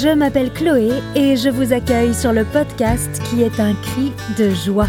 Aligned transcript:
Je 0.00 0.14
m'appelle 0.14 0.52
Chloé 0.52 0.92
et 1.16 1.36
je 1.36 1.48
vous 1.48 1.72
accueille 1.72 2.14
sur 2.14 2.32
le 2.32 2.44
podcast 2.44 3.20
qui 3.28 3.42
est 3.42 3.58
un 3.58 3.74
cri 3.74 4.12
de 4.38 4.50
joie. 4.50 4.86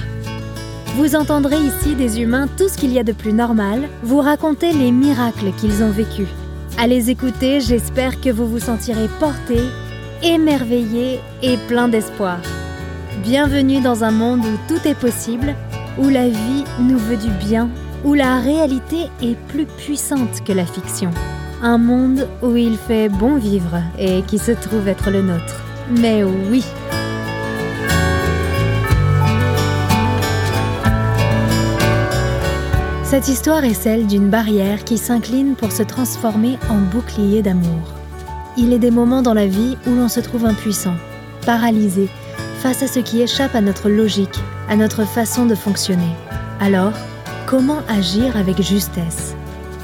Vous 0.97 1.15
entendrez 1.15 1.57
ici 1.57 1.95
des 1.95 2.21
humains 2.21 2.47
tout 2.57 2.69
ce 2.69 2.77
qu'il 2.77 2.93
y 2.93 2.99
a 2.99 3.03
de 3.03 3.13
plus 3.13 3.33
normal, 3.33 3.89
vous 4.03 4.19
raconter 4.19 4.71
les 4.71 4.91
miracles 4.91 5.51
qu'ils 5.57 5.83
ont 5.83 5.89
vécus. 5.89 6.27
À 6.77 6.85
les 6.85 7.09
écouter, 7.09 7.59
j'espère 7.59 8.21
que 8.21 8.29
vous 8.29 8.47
vous 8.47 8.59
sentirez 8.59 9.07
porté, 9.19 9.57
émerveillé 10.21 11.19
et 11.41 11.57
plein 11.67 11.87
d'espoir. 11.87 12.39
Bienvenue 13.23 13.81
dans 13.81 14.03
un 14.03 14.11
monde 14.11 14.45
où 14.45 14.59
tout 14.67 14.87
est 14.87 14.99
possible, 14.99 15.55
où 15.97 16.09
la 16.09 16.29
vie 16.29 16.65
nous 16.79 16.99
veut 16.99 17.17
du 17.17 17.31
bien, 17.47 17.67
où 18.05 18.13
la 18.13 18.39
réalité 18.39 19.07
est 19.23 19.37
plus 19.47 19.65
puissante 19.65 20.43
que 20.45 20.53
la 20.53 20.65
fiction. 20.65 21.09
Un 21.61 21.77
monde 21.77 22.27
où 22.41 22.55
il 22.55 22.77
fait 22.77 23.09
bon 23.09 23.35
vivre 23.35 23.81
et 23.97 24.21
qui 24.21 24.39
se 24.39 24.51
trouve 24.51 24.87
être 24.87 25.11
le 25.11 25.21
nôtre. 25.21 25.61
Mais 25.91 26.23
oui 26.23 26.63
Cette 33.03 33.27
histoire 33.27 33.65
est 33.65 33.73
celle 33.73 34.07
d'une 34.07 34.29
barrière 34.29 34.85
qui 34.85 34.97
s'incline 34.97 35.55
pour 35.55 35.71
se 35.71 35.83
transformer 35.83 36.57
en 36.69 36.77
bouclier 36.77 37.41
d'amour. 37.41 37.95
Il 38.55 38.71
est 38.71 38.79
des 38.79 38.91
moments 38.91 39.21
dans 39.21 39.33
la 39.33 39.47
vie 39.47 39.77
où 39.87 39.95
l'on 39.95 40.07
se 40.07 40.19
trouve 40.19 40.45
impuissant, 40.45 40.95
paralysé, 41.45 42.07
face 42.59 42.83
à 42.83 42.87
ce 42.87 42.99
qui 42.99 43.21
échappe 43.21 43.55
à 43.55 43.61
notre 43.61 43.89
logique, 43.89 44.39
à 44.69 44.75
notre 44.75 45.05
façon 45.05 45.45
de 45.45 45.55
fonctionner. 45.55 46.15
Alors, 46.61 46.93
comment 47.47 47.79
agir 47.89 48.37
avec 48.37 48.61
justesse? 48.61 49.35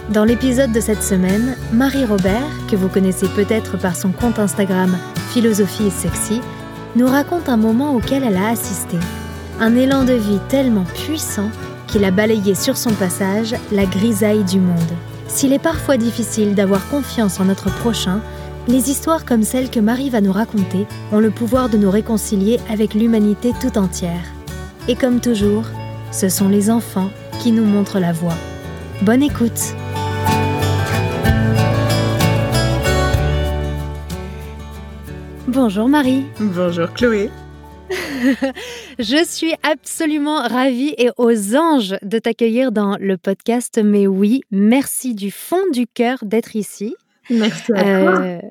Dans 0.10 0.24
l'épisode 0.24 0.72
de 0.72 0.80
cette 0.80 1.02
semaine, 1.02 1.56
Marie 1.74 2.06
Robert, 2.06 2.48
que 2.70 2.76
vous 2.76 2.90
connaissez 2.90 3.28
peut-être 3.28 3.78
par 3.78 3.96
son 3.96 4.12
compte 4.12 4.40
Instagram 4.40 4.96
Philosophie 5.32 5.88
et 5.88 5.90
Sexy, 5.90 6.42
nous 6.96 7.08
raconte 7.08 7.50
un 7.50 7.58
moment 7.58 7.96
auquel 7.96 8.24
elle 8.24 8.38
a 8.38 8.50
assisté. 8.50 8.98
Un 9.60 9.76
élan 9.76 10.04
de 10.04 10.14
vie 10.14 10.40
tellement 10.48 10.84
puissant 10.84 11.50
qu'il 11.88 12.06
a 12.06 12.12
balayé 12.12 12.56
sur 12.56 12.78
son 12.78 12.92
passage 12.92 13.56
la 13.72 13.86
grisaille 13.86 14.44
du 14.44 14.60
monde. 14.60 14.78
S'il 15.28 15.54
est 15.54 15.60
parfois 15.60 15.98
difficile 15.98 16.56
d'avoir 16.56 16.88
confiance 16.90 17.40
en 17.40 17.46
notre 17.46 17.72
prochain, 17.80 18.22
les 18.68 18.90
histoires 18.90 19.26
comme 19.26 19.44
celle 19.44 19.70
que 19.70 19.80
Marie 19.80 20.10
va 20.10 20.22
nous 20.22 20.32
raconter 20.32 20.86
ont 21.12 21.20
le 21.20 21.32
pouvoir 21.32 21.70
de 21.70 21.78
nous 21.78 21.92
réconcilier 21.92 22.60
avec 22.70 22.94
l'humanité 22.94 23.54
tout 23.60 23.78
entière. 23.78 24.24
Et 24.88 24.96
comme 24.96 25.20
toujours, 25.20 25.66
ce 26.12 26.30
sont 26.30 26.48
les 26.48 26.70
enfants 26.70 27.10
qui 27.40 27.52
nous 27.52 27.66
montrent 27.66 28.00
la 28.00 28.14
voie. 28.14 28.38
Bonne 29.02 29.24
écoute 29.24 29.76
Bonjour 35.56 35.88
Marie. 35.88 36.26
Bonjour 36.38 36.92
Chloé. 36.92 37.30
Je 39.00 39.24
suis 39.24 39.54
absolument 39.64 40.42
ravie 40.42 40.94
et 40.98 41.12
aux 41.16 41.56
anges 41.56 41.96
de 42.02 42.20
t'accueillir 42.20 42.74
dans 42.74 42.98
le 43.00 43.18
podcast. 43.18 43.80
Mais 43.82 44.06
oui, 44.06 44.42
merci 44.52 45.16
du 45.16 45.32
fond 45.32 45.64
du 45.72 45.88
cœur 45.88 46.18
d'être 46.24 46.58
ici. 46.58 46.94
Merci 47.30 47.72
à 47.72 47.84
toi. 47.84 48.22
Euh, 48.22 48.42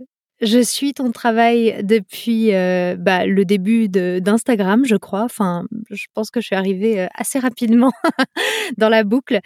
je 0.41 0.59
suis 0.61 0.95
ton 0.95 1.13
travail 1.13 1.79
depuis 1.83 2.55
euh, 2.55 2.97
bah, 2.99 3.27
le 3.27 3.45
début 3.45 3.91
d'Instagram, 3.91 4.87
je 4.87 4.97
crois. 4.97 5.25
Enfin, 5.25 5.67
je 5.91 6.07
pense 6.15 6.31
que 6.31 6.41
je 6.41 6.47
suis 6.47 6.57
arrivée 6.57 7.03
euh, 7.03 7.07
assez 7.15 7.39
rapidement 7.39 7.93
dans 8.79 8.89
la 8.89 9.05
boucle. 9.05 9.41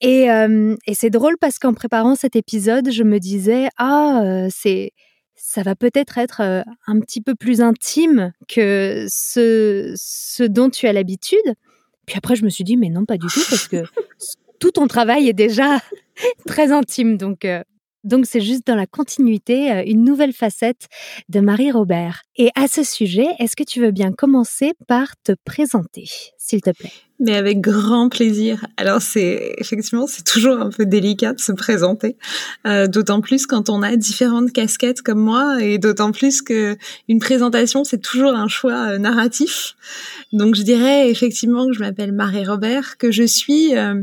Et, 0.00 0.24
et 0.24 0.94
c'est 0.94 1.10
drôle 1.10 1.36
parce 1.40 1.60
qu'en 1.60 1.72
préparant 1.72 2.16
cet 2.16 2.34
épisode, 2.34 2.90
je 2.90 3.04
me 3.04 3.20
disais, 3.20 3.68
ah, 3.78 4.48
c'est 4.50 4.90
ça 5.46 5.62
va 5.62 5.76
peut-être 5.76 6.18
être 6.18 6.40
un 6.40 7.00
petit 7.00 7.20
peu 7.20 7.36
plus 7.36 7.60
intime 7.60 8.32
que 8.48 9.06
ce, 9.08 9.94
ce 9.96 10.42
dont 10.42 10.70
tu 10.70 10.88
as 10.88 10.92
l'habitude. 10.92 11.54
Puis 12.04 12.16
après, 12.18 12.34
je 12.34 12.44
me 12.44 12.50
suis 12.50 12.64
dit, 12.64 12.76
mais 12.76 12.88
non, 12.88 13.04
pas 13.04 13.16
du 13.16 13.28
tout, 13.28 13.40
parce 13.48 13.68
que 13.68 13.84
tout 14.58 14.72
ton 14.72 14.88
travail 14.88 15.28
est 15.28 15.34
déjà 15.34 15.78
très 16.46 16.72
intime. 16.72 17.16
Donc, 17.16 17.46
donc 18.02 18.26
c'est 18.26 18.40
juste 18.40 18.66
dans 18.66 18.74
la 18.74 18.86
continuité, 18.86 19.84
une 19.86 20.02
nouvelle 20.02 20.32
facette 20.32 20.88
de 21.28 21.38
Marie 21.38 21.70
Robert. 21.70 22.22
Et 22.34 22.50
à 22.56 22.66
ce 22.66 22.82
sujet, 22.82 23.28
est-ce 23.38 23.54
que 23.54 23.64
tu 23.64 23.80
veux 23.80 23.92
bien 23.92 24.10
commencer 24.10 24.72
par 24.88 25.14
te 25.22 25.32
présenter, 25.44 26.06
s'il 26.38 26.60
te 26.60 26.70
plaît? 26.70 26.92
Mais 27.18 27.34
avec 27.34 27.60
grand 27.60 28.08
plaisir. 28.08 28.66
Alors 28.76 29.00
c'est 29.00 29.54
effectivement 29.58 30.06
c'est 30.06 30.24
toujours 30.24 30.58
un 30.58 30.70
peu 30.70 30.84
délicat 30.84 31.32
de 31.32 31.40
se 31.40 31.52
présenter, 31.52 32.16
euh, 32.66 32.86
d'autant 32.86 33.20
plus 33.20 33.46
quand 33.46 33.70
on 33.70 33.82
a 33.82 33.96
différentes 33.96 34.52
casquettes 34.52 35.02
comme 35.02 35.20
moi, 35.20 35.62
et 35.62 35.78
d'autant 35.78 36.12
plus 36.12 36.42
que 36.42 36.76
une 37.08 37.18
présentation 37.18 37.84
c'est 37.84 38.00
toujours 38.00 38.34
un 38.34 38.48
choix 38.48 38.92
euh, 38.92 38.98
narratif. 38.98 39.76
Donc 40.32 40.54
je 40.54 40.62
dirais 40.62 41.10
effectivement 41.10 41.66
que 41.66 41.72
je 41.72 41.80
m'appelle 41.80 42.12
Marie 42.12 42.44
Robert, 42.44 42.98
que 42.98 43.10
je 43.10 43.24
suis 43.24 43.76
euh, 43.76 44.02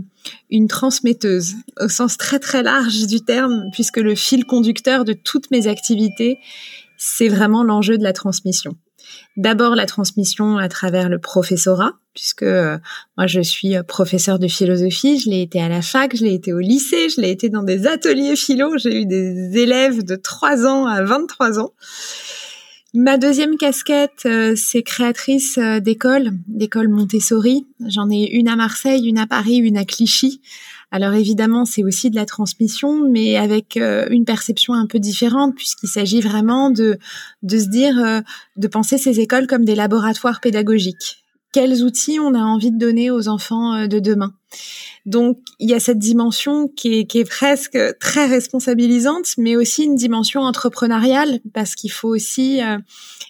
une 0.50 0.68
transmetteuse 0.68 1.56
au 1.80 1.90
sens 1.90 2.18
très 2.18 2.40
très 2.40 2.64
large 2.64 3.06
du 3.08 3.22
terme, 3.22 3.70
puisque 3.74 3.98
le 3.98 4.16
fil 4.16 4.46
conducteur 4.46 5.06
de 5.06 5.14
toutes 5.14 5.52
mes 5.52 5.68
activités 5.68 6.40
c'est 6.98 7.28
vraiment 7.28 7.64
l'enjeu 7.64 7.98
de 7.98 8.04
la 8.04 8.14
transmission. 8.14 8.78
D'abord 9.36 9.76
la 9.76 9.88
transmission 9.88 10.58
à 10.58 10.70
travers 10.70 11.10
le 11.10 11.18
professorat, 11.18 11.94
puisque 12.14 12.44
euh, 12.44 12.78
moi 13.18 13.26
je 13.26 13.42
suis 13.42 13.76
euh, 13.76 13.82
professeur 13.82 14.38
de 14.38 14.48
philosophie, 14.48 15.18
je 15.18 15.30
l'ai 15.30 15.42
été 15.42 15.60
à 15.60 15.70
la 15.70 15.82
fac, 15.82 16.16
je 16.16 16.24
l'ai 16.24 16.36
été 16.36 16.54
au 16.54 16.60
lycée, 16.60 17.10
je 17.10 17.20
l'ai 17.20 17.32
été 17.32 17.50
dans 17.50 17.64
des 17.64 17.88
ateliers 17.88 18.36
philo, 18.36 18.78
j'ai 18.78 19.02
eu 19.02 19.06
des 19.08 19.58
élèves 19.58 20.04
de 20.04 20.16
3 20.16 20.68
ans 20.68 20.86
à 20.86 21.02
23 21.02 21.60
ans. 21.60 21.74
Ma 22.96 23.18
deuxième 23.18 23.58
casquette, 23.58 24.24
euh, 24.28 24.54
c'est 24.56 24.84
créatrice 24.84 25.58
d'écoles, 25.82 26.32
d'écoles 26.48 26.90
Montessori. 26.90 27.66
J'en 27.88 28.10
ai 28.12 28.30
une 28.36 28.48
à 28.48 28.56
Marseille, 28.56 29.08
une 29.08 29.18
à 29.18 29.26
Paris, 29.26 29.56
une 29.56 29.78
à 29.78 29.86
Clichy. 29.86 30.42
Alors 30.94 31.16
évidemment, 31.16 31.66
c'est 31.66 31.84
aussi 31.84 32.12
de 32.12 32.16
la 32.16 32.28
transmission, 32.28 33.10
mais 33.10 33.36
avec 33.36 33.78
euh, 33.78 34.06
une 34.12 34.26
perception 34.26 34.76
un 34.76 34.86
peu 34.86 35.00
différente, 35.00 35.56
puisqu'il 35.56 35.88
s'agit 35.88 36.22
vraiment 36.22 36.70
de, 36.70 37.00
de 37.42 37.58
se 37.58 37.66
dire, 37.66 37.98
euh, 37.98 38.22
de 38.58 38.68
penser 38.68 39.00
ces 39.00 39.20
écoles 39.20 39.48
comme 39.48 39.66
des 39.66 39.74
laboratoires 39.74 40.40
pédagogiques. 40.40 41.23
Quels 41.54 41.84
outils 41.84 42.20
on 42.20 42.34
a 42.34 42.42
envie 42.42 42.72
de 42.72 42.78
donner 42.78 43.10
aux 43.12 43.30
enfants 43.30 43.74
euh, 43.74 43.88
de 43.88 44.00
demain 44.00 44.34
donc 45.06 45.40
il 45.60 45.70
y 45.70 45.74
a 45.74 45.82
cette 45.82 45.98
dimension 45.98 46.70
qui 46.70 47.00
est, 47.00 47.06
qui 47.06 47.20
est, 47.20 47.30
presque 47.30 47.78
très 48.00 48.26
responsabilisante, 48.26 49.34
mais 49.38 49.58
aussi 49.58 49.84
une 49.84 49.96
dimension 49.96 50.42
entrepreneuriale 50.42 51.40
parce 51.54 51.76
qu'il 51.76 51.92
faut 51.92 52.08
aussi 52.08 52.62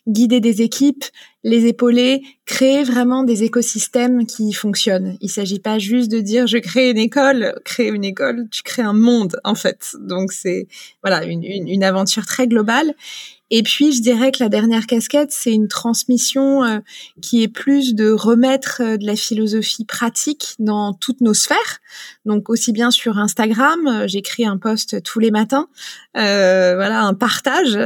guider 0.07 0.39
des 0.39 0.61
équipes, 0.61 1.06
les 1.44 1.66
épauler, 1.66 2.22
créer 2.45 2.84
vraiment 2.84 3.23
des 3.23 3.44
écosystèmes 3.44 4.25
qui 4.25 4.53
fonctionnent. 4.53 5.17
Il 5.22 5.29
s'agit 5.29 5.59
pas 5.59 5.79
juste 5.79 6.11
de 6.11 6.19
dire 6.19 6.45
je 6.45 6.57
crée 6.57 6.91
une 6.91 6.97
école, 6.97 7.55
créer 7.66 7.90
une 7.90 8.03
école, 8.03 8.47
tu 8.51 8.63
crées 8.63 8.84
un 8.84 8.94
monde 8.94 9.40
en 9.44 9.55
fait. 9.55 9.95
Donc 10.00 10.31
c'est 10.31 10.67
voilà 11.03 11.23
une, 11.23 11.44
une, 11.44 11.67
une 11.67 11.84
aventure 11.84 12.25
très 12.25 12.47
globale. 12.47 12.94
Et 13.56 13.62
puis, 13.62 13.91
je 13.91 14.02
dirais 14.02 14.31
que 14.31 14.41
la 14.41 14.50
dernière 14.50 14.88
casquette, 14.88 15.31
c'est 15.31 15.53
une 15.53 15.68
transmission 15.68 16.64
euh, 16.64 16.80
qui 17.22 17.44
est 17.44 17.47
plus 17.47 17.94
de 17.94 18.09
remettre 18.09 18.81
euh, 18.81 18.97
de 18.97 19.06
la 19.06 19.16
philosophie 19.16 19.86
pratique 19.86 20.56
dans 20.58 20.91
toutes 20.94 21.22
nos 21.22 21.36
sphères. 21.36 21.80
Donc, 22.25 22.50
aussi 22.50 22.72
bien 22.72 22.90
sur 22.90 23.19
Instagram, 23.19 23.86
euh, 23.86 24.08
j'écris 24.08 24.44
un 24.44 24.58
post 24.58 25.03
tous 25.03 25.19
les 25.19 25.30
matins, 25.30 25.68
voilà, 26.16 27.03
un 27.03 27.14
partage 27.14 27.78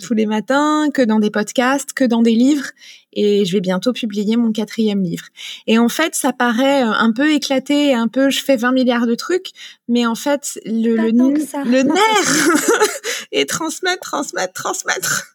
tous 0.00 0.14
les 0.14 0.26
matins, 0.26 0.88
que 0.92 1.02
dans 1.02 1.20
des 1.20 1.30
podcasts, 1.30 1.92
que 1.92 2.04
dans 2.04 2.22
des 2.22 2.34
livres 2.34 2.70
et 3.14 3.44
je 3.44 3.52
vais 3.52 3.60
bientôt 3.60 3.92
publier 3.92 4.36
mon 4.36 4.52
quatrième 4.52 5.02
livre. 5.02 5.26
Et 5.66 5.78
en 5.78 5.88
fait, 5.88 6.14
ça 6.14 6.32
paraît 6.32 6.80
un 6.80 7.12
peu 7.12 7.32
éclaté, 7.32 7.94
un 7.94 8.08
peu 8.08 8.30
je 8.30 8.42
fais 8.42 8.56
20 8.56 8.72
milliards 8.72 9.06
de 9.06 9.14
trucs, 9.14 9.50
mais 9.88 10.06
en 10.06 10.14
fait, 10.14 10.58
le, 10.66 10.96
le, 10.96 11.10
le 11.10 11.82
nerf 11.82 12.50
est 13.34 13.48
transmettre, 13.48 14.00
transmettre, 14.00 14.52
transmettre. 14.52 15.34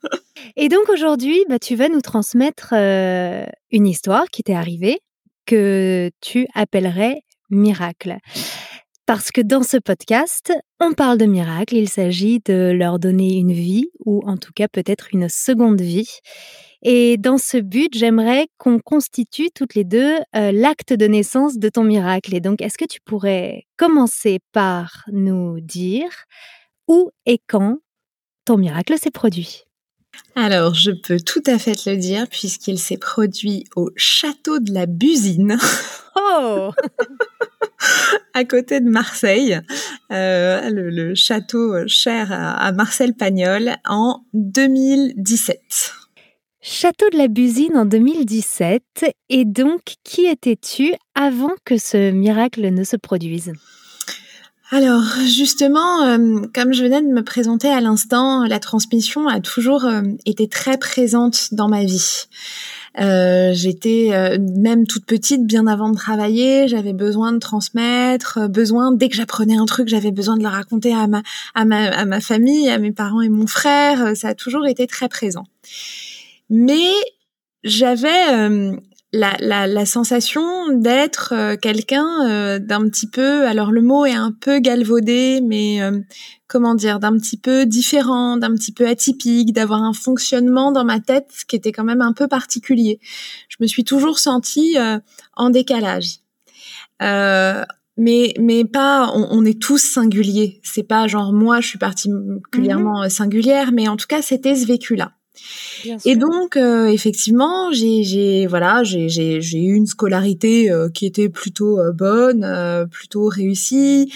Et 0.56 0.69
donc 0.69 0.90
aujourd'hui, 0.90 1.44
bah, 1.50 1.60
tu 1.60 1.75
vas 1.75 1.90
nous 1.90 2.01
transmettre 2.01 2.74
euh, 2.74 3.46
une 3.72 3.88
histoire 3.88 4.25
qui 4.31 4.44
t'est 4.44 4.54
arrivée 4.54 5.00
que 5.46 6.10
tu 6.22 6.48
appellerais 6.54 7.24
miracle. 7.50 8.18
Parce 9.06 9.31
que 9.31 9.42
dans 9.42 9.63
ce 9.63 9.78
podcast, 9.78 10.54
on 10.80 10.94
parle 10.94 11.18
de 11.18 11.25
miracles, 11.25 11.75
il 11.75 11.90
s'agit 11.90 12.42
de 12.46 12.72
leur 12.72 13.00
donner 13.00 13.38
une 13.38 13.54
vie, 13.54 13.90
ou 14.06 14.22
en 14.28 14.38
tout 14.38 14.51
cas 14.56 14.68
peut-être 14.68 15.07
une 15.13 15.28
seconde 15.30 15.81
vie. 15.81 16.19
Et 16.84 17.18
dans 17.18 17.40
ce 17.40 17.57
but, 17.57 17.92
j'aimerais 17.98 18.48
qu'on 18.60 18.80
constitue 18.80 19.50
toutes 19.50 19.74
les 19.74 19.84
deux 19.84 20.18
euh, 20.36 20.51
l'acte 20.51 20.94
de 20.94 21.07
naissance 21.07 21.57
de 21.57 21.69
ton 21.69 21.84
miracle. 21.84 22.36
Et 22.36 22.40
donc, 22.40 22.62
est-ce 22.62 22.78
que 22.78 22.86
tu 22.86 23.01
pourrais 23.01 23.63
commencer 23.78 24.40
par 24.54 25.04
nous 25.12 25.60
dire 25.60 26.25
où 26.88 27.10
et 27.25 27.40
quand 27.48 27.80
ton 28.50 28.57
miracle 28.57 28.96
s'est 28.98 29.12
produit 29.12 29.66
alors, 30.36 30.74
je 30.74 30.92
peux 30.92 31.19
tout 31.19 31.44
à 31.46 31.60
fait 31.60 31.75
te 31.75 31.90
le 31.90 31.96
dire 31.96 32.28
puisqu'il 32.28 32.80
s'est 32.80 32.98
produit 32.98 33.66
au 33.75 33.92
château 33.96 34.60
de 34.60 34.74
la 34.74 34.86
Busine. 34.86 35.57
Oh 36.16 36.72
à 38.34 38.44
côté 38.44 38.81
de 38.81 38.90
Marseille, 38.90 39.57
euh, 40.12 40.69
le, 40.69 41.16
château 41.16 41.88
cher 41.88 42.31
à, 42.31 42.72
Marcel 42.74 43.13
Pagnol 43.13 43.75
en 43.86 44.22
2017. 44.34 45.94
Château 46.62 47.10
de 47.12 47.18
la 47.18 47.30
Busine 47.30 47.78
en 47.78 47.86
2017. 47.86 48.84
Et 49.30 49.46
donc, 49.46 49.81
qui 50.04 50.25
étais-tu 50.25 50.94
avant 51.16 51.54
que 51.63 51.78
ce 51.78 52.12
miracle 52.12 52.68
ne 52.69 52.84
se 52.84 52.98
produise? 52.98 53.54
Alors 54.71 55.04
justement, 55.25 56.04
euh, 56.04 56.42
comme 56.54 56.74
je 56.74 56.83
venais 56.83 57.01
de 57.01 57.07
me 57.07 57.24
présenter 57.24 57.69
à 57.69 57.81
l'instant, 57.81 58.45
la 58.45 58.60
transmission 58.60 59.27
a 59.27 59.39
toujours 59.39 59.86
euh, 59.86 60.01
été 60.27 60.48
très 60.48 60.77
présente 60.77 61.54
dans 61.54 61.68
ma 61.68 61.83
vie. 61.86 62.27
Euh, 63.00 63.51
j'étais 63.54 64.38
même 64.39 64.86
toute 64.86 65.06
petite, 65.06 65.45
bien 65.45 65.68
avant 65.68 65.89
de 65.89 65.95
travailler, 65.95 66.68
j'avais 66.68 66.94
besoin 66.94 67.31
de 67.31 67.39
transmettre, 67.39 68.50
besoin 68.50 68.92
dès 68.92 69.10
que 69.10 69.16
j'apprenais 69.16 69.56
un 69.56 69.66
truc, 69.66 69.88
j'avais 69.88 70.12
besoin 70.12 70.38
de 70.38 70.44
le 70.44 70.50
raconter 70.50 70.94
à 70.94 71.07
ma, 71.07 71.24
à 71.56 71.65
ma 71.65 71.86
à 71.89 72.06
ma 72.06 72.19
famille, 72.19 72.69
à 72.69 72.77
mes 72.77 72.92
parents 72.92 73.22
et 73.22 73.30
mon 73.30 73.48
frère. 73.48 74.15
Ça 74.15 74.30
a 74.30 74.36
toujours 74.36 74.68
été 74.68 74.86
très 74.86 75.07
présent. 75.07 75.45
Mais 76.50 76.92
j'avais 77.63 78.69
la, 79.12 79.36
la, 79.40 79.66
la, 79.66 79.86
sensation 79.86 80.70
d'être 80.72 81.34
euh, 81.34 81.56
quelqu'un 81.56 82.28
euh, 82.30 82.60
d'un 82.60 82.88
petit 82.90 83.08
peu, 83.08 83.48
alors 83.48 83.72
le 83.72 83.82
mot 83.82 84.06
est 84.06 84.14
un 84.14 84.32
peu 84.32 84.60
galvaudé, 84.60 85.42
mais 85.42 85.82
euh, 85.82 86.00
comment 86.48 86.76
dire, 86.76 87.00
d'un 87.00 87.18
petit 87.18 87.38
peu 87.38 87.66
différent, 87.66 88.38
d'un 88.38 88.54
petit 88.54 88.72
peu 88.72 88.88
atypique, 88.88 89.52
d'avoir 89.52 89.82
un 89.82 89.94
fonctionnement 89.94 90.72
dans 90.72 90.86
ma 90.86 91.00
tête 91.00 91.32
qui 91.48 91.56
était 91.56 91.72
quand 91.72 91.84
même 91.84 92.02
un 92.02 92.14
peu 92.14 92.28
particulier. 92.28 93.00
Je 93.48 93.58
me 93.60 93.68
suis 93.68 93.84
toujours 93.84 94.20
sentie 94.20 94.78
en 95.36 95.50
décalage. 95.50 96.20
mais 97.00 98.34
mais 98.40 98.66
pas, 98.66 99.12
on, 99.16 99.28
on, 99.32 99.44
est 99.44 99.60
tous 99.60 99.80
singuliers. 99.80 100.62
C'est 100.64 100.84
pas 100.84 101.08
genre 101.08 101.34
moi 101.34 101.62
je 101.62 101.68
suis 101.68 101.80
particulièrement 101.80 103.04
mmh 103.06 103.10
singulière, 103.10 103.72
mais 103.72 103.88
en 103.88 103.98
tout 103.98 104.08
cas 104.08 104.22
c'était 104.22 104.56
ce 104.56 104.68
vécu-là. 104.68 105.14
Et 106.06 106.16
donc, 106.16 106.58
euh, 106.58 106.88
effectivement, 106.88 107.72
j'ai, 107.72 108.48
voilà, 108.48 108.84
j'ai, 108.84 109.38
eu 109.54 109.74
une 109.74 109.86
scolarité 109.86 110.72
euh, 110.72 110.90
qui 110.90 111.06
était 111.06 111.30
plutôt 111.30 111.80
euh, 111.80 111.92
bonne, 111.92 112.88
plutôt 112.92 113.28
réussie. 113.28 114.12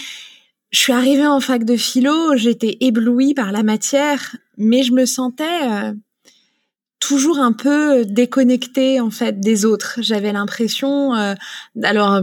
Je 0.71 0.80
suis 0.80 0.94
arrivée 0.94 1.27
en 1.27 1.39
fac 1.39 1.63
de 1.63 1.75
philo, 1.75 2.36
j'étais 2.36 2.77
éblouie 2.80 3.33
par 3.33 3.51
la 3.51 3.63
matière, 3.63 4.36
mais 4.57 4.81
je 4.83 4.92
me 4.92 5.06
sentais 5.06 5.94
toujours 7.07 7.39
un 7.39 7.51
peu 7.51 8.05
déconnectée 8.05 9.01
en 9.01 9.09
fait 9.09 9.39
des 9.39 9.65
autres. 9.65 9.95
J'avais 10.00 10.31
l'impression, 10.31 11.13
euh, 11.15 11.33
alors 11.83 12.21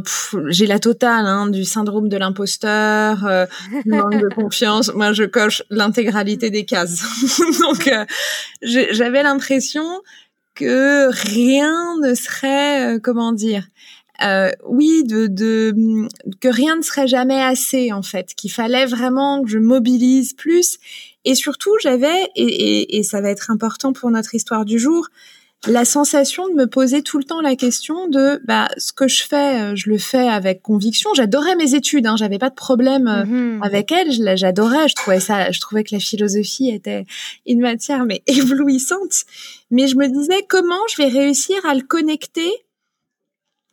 j'ai 0.48 0.66
la 0.66 0.78
totale 0.78 1.26
hein, 1.26 1.48
du 1.48 1.64
syndrome 1.64 2.08
de 2.08 2.16
l'imposteur, 2.16 3.26
euh, 3.26 3.46
manque 3.86 4.16
de 4.16 4.34
confiance. 4.34 4.92
Moi, 4.94 5.12
je 5.12 5.24
coche 5.24 5.62
l'intégralité 5.70 6.50
des 6.50 6.64
cases. 6.64 7.02
Donc, 7.60 7.88
euh, 7.88 8.04
j'avais 8.62 9.22
l'impression 9.22 9.84
que 10.54 11.10
rien 11.10 11.96
ne 12.02 12.14
serait, 12.14 12.96
euh, 12.96 12.98
comment 13.02 13.32
dire, 13.32 13.66
euh, 14.22 14.50
oui, 14.66 15.02
de, 15.04 15.26
de, 15.26 15.74
que 16.40 16.48
rien 16.48 16.76
ne 16.76 16.82
serait 16.82 17.06
jamais 17.06 17.40
assez 17.40 17.92
en 17.92 18.02
fait, 18.02 18.34
qu'il 18.34 18.50
fallait 18.50 18.86
vraiment 18.86 19.42
que 19.42 19.48
je 19.48 19.58
mobilise 19.58 20.34
plus. 20.34 20.78
Et 21.24 21.34
surtout, 21.34 21.72
j'avais, 21.82 22.24
et, 22.34 22.44
et, 22.44 22.98
et 22.98 23.02
ça 23.02 23.20
va 23.20 23.30
être 23.30 23.50
important 23.50 23.92
pour 23.92 24.10
notre 24.10 24.34
histoire 24.34 24.64
du 24.64 24.78
jour, 24.78 25.08
la 25.66 25.84
sensation 25.84 26.48
de 26.48 26.54
me 26.54 26.66
poser 26.66 27.02
tout 27.02 27.18
le 27.18 27.24
temps 27.24 27.42
la 27.42 27.54
question 27.54 28.08
de 28.08 28.40
bah 28.44 28.68
ce 28.78 28.92
que 28.94 29.08
je 29.08 29.22
fais, 29.22 29.60
euh, 29.60 29.76
je 29.76 29.90
le 29.90 29.98
fais 29.98 30.26
avec 30.26 30.62
conviction. 30.62 31.12
J'adorais 31.12 31.54
mes 31.56 31.74
études, 31.74 32.06
hein, 32.06 32.16
j'avais 32.16 32.38
pas 32.38 32.48
de 32.48 32.54
problème 32.54 33.06
euh, 33.08 33.24
mhm. 33.24 33.62
avec 33.62 33.92
elles, 33.92 34.38
j'adorais, 34.38 34.88
je 34.88 34.94
trouvais 34.94 35.20
ça, 35.20 35.50
je 35.50 35.60
trouvais 35.60 35.84
que 35.84 35.94
la 35.94 36.00
philosophie 36.00 36.70
était 36.70 37.04
une 37.46 37.60
matière 37.60 38.06
mais 38.06 38.22
éblouissante. 38.26 39.24
Mais 39.70 39.86
je 39.86 39.96
me 39.96 40.08
disais 40.08 40.46
comment 40.48 40.80
je 40.90 41.02
vais 41.02 41.08
réussir 41.08 41.56
à 41.66 41.74
le 41.74 41.82
connecter 41.82 42.50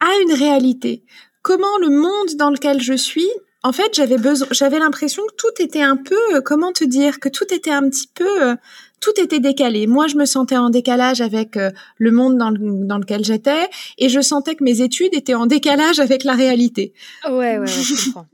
à 0.01 0.09
une 0.23 0.33
réalité? 0.33 1.03
Comment 1.41 1.77
le 1.79 1.89
monde 1.89 2.35
dans 2.37 2.49
lequel 2.49 2.81
je 2.81 2.93
suis, 2.93 3.29
en 3.67 3.73
fait, 3.73 3.93
j'avais 3.93 4.17
besoin, 4.17 4.47
j'avais 4.51 4.79
l'impression 4.79 5.23
que 5.27 5.33
tout 5.35 5.61
était 5.61 5.81
un 5.81 5.97
peu, 5.97 6.15
euh, 6.33 6.39
comment 6.39 6.71
te 6.71 6.85
dire, 6.85 7.19
que 7.19 7.27
tout 7.27 7.53
était 7.53 7.71
un 7.71 7.89
petit 7.89 8.07
peu, 8.07 8.41
euh, 8.41 8.55
tout 9.01 9.11
était 9.21 9.41
décalé. 9.41 9.87
Moi, 9.87 10.07
je 10.07 10.15
me 10.15 10.23
sentais 10.23 10.55
en 10.55 10.69
décalage 10.69 11.19
avec 11.19 11.57
euh, 11.57 11.71
le 11.97 12.11
monde 12.11 12.37
dans, 12.37 12.53
dans 12.53 12.97
lequel 12.97 13.25
j'étais, 13.25 13.67
et 13.97 14.07
je 14.07 14.21
sentais 14.21 14.55
que 14.55 14.63
mes 14.63 14.79
études 14.79 15.13
étaient 15.13 15.33
en 15.33 15.47
décalage 15.47 15.99
avec 15.99 16.23
la 16.23 16.31
réalité. 16.31 16.93
Ouais, 17.25 17.59
ouais, 17.59 17.67
je 17.67 18.05
comprends. 18.05 18.27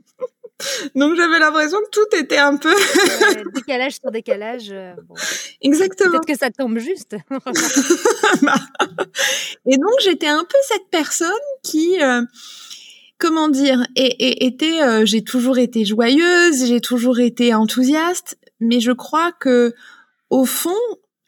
Donc 0.94 1.16
j'avais 1.16 1.40
l'impression 1.40 1.78
que 1.78 1.90
tout 1.90 2.16
était 2.16 2.38
un 2.38 2.56
peu 2.56 2.72
décalage 3.56 3.96
sur 4.00 4.12
décalage. 4.12 4.72
Exactement. 5.60 6.12
Peut-être 6.12 6.26
que 6.26 6.38
ça 6.38 6.50
tombe 6.50 6.78
juste. 6.78 7.16
Et 9.66 9.76
donc 9.76 9.94
j'étais 10.04 10.28
un 10.28 10.44
peu 10.44 10.58
cette 10.68 10.86
personne 10.92 11.32
qui 11.64 11.96
comment 13.18 13.48
dire, 13.48 13.86
et, 13.96 14.46
était, 14.46 14.82
euh, 14.82 15.04
j'ai 15.04 15.22
toujours 15.22 15.58
été 15.58 15.84
joyeuse, 15.84 16.66
j'ai 16.66 16.80
toujours 16.80 17.20
été 17.20 17.54
enthousiaste, 17.54 18.38
mais 18.60 18.80
je 18.80 18.92
crois 18.92 19.32
que 19.32 19.74
au 20.30 20.44
fond, 20.44 20.70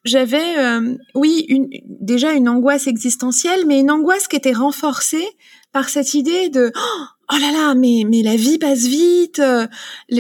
j'avais, 0.05 0.59
euh, 0.59 0.97
oui, 1.15 1.45
une, 1.49 1.69
déjà 1.85 2.33
une 2.33 2.49
angoisse 2.49 2.87
existentielle, 2.87 3.67
mais 3.67 3.81
une 3.81 3.91
angoisse 3.91 4.29
qui 4.29 4.37
était 4.37 4.53
renforcée 4.53 5.27
par 5.73 5.89
cette 5.89 6.15
idée 6.15 6.49
de 6.49 6.73
oh 6.75 7.37
là 7.41 7.53
là, 7.53 7.75
mais 7.75 8.05
mais 8.09 8.23
la 8.23 8.37
vie 8.37 8.59
passe 8.59 8.85
vite, 8.85 9.41
euh, 9.41 9.67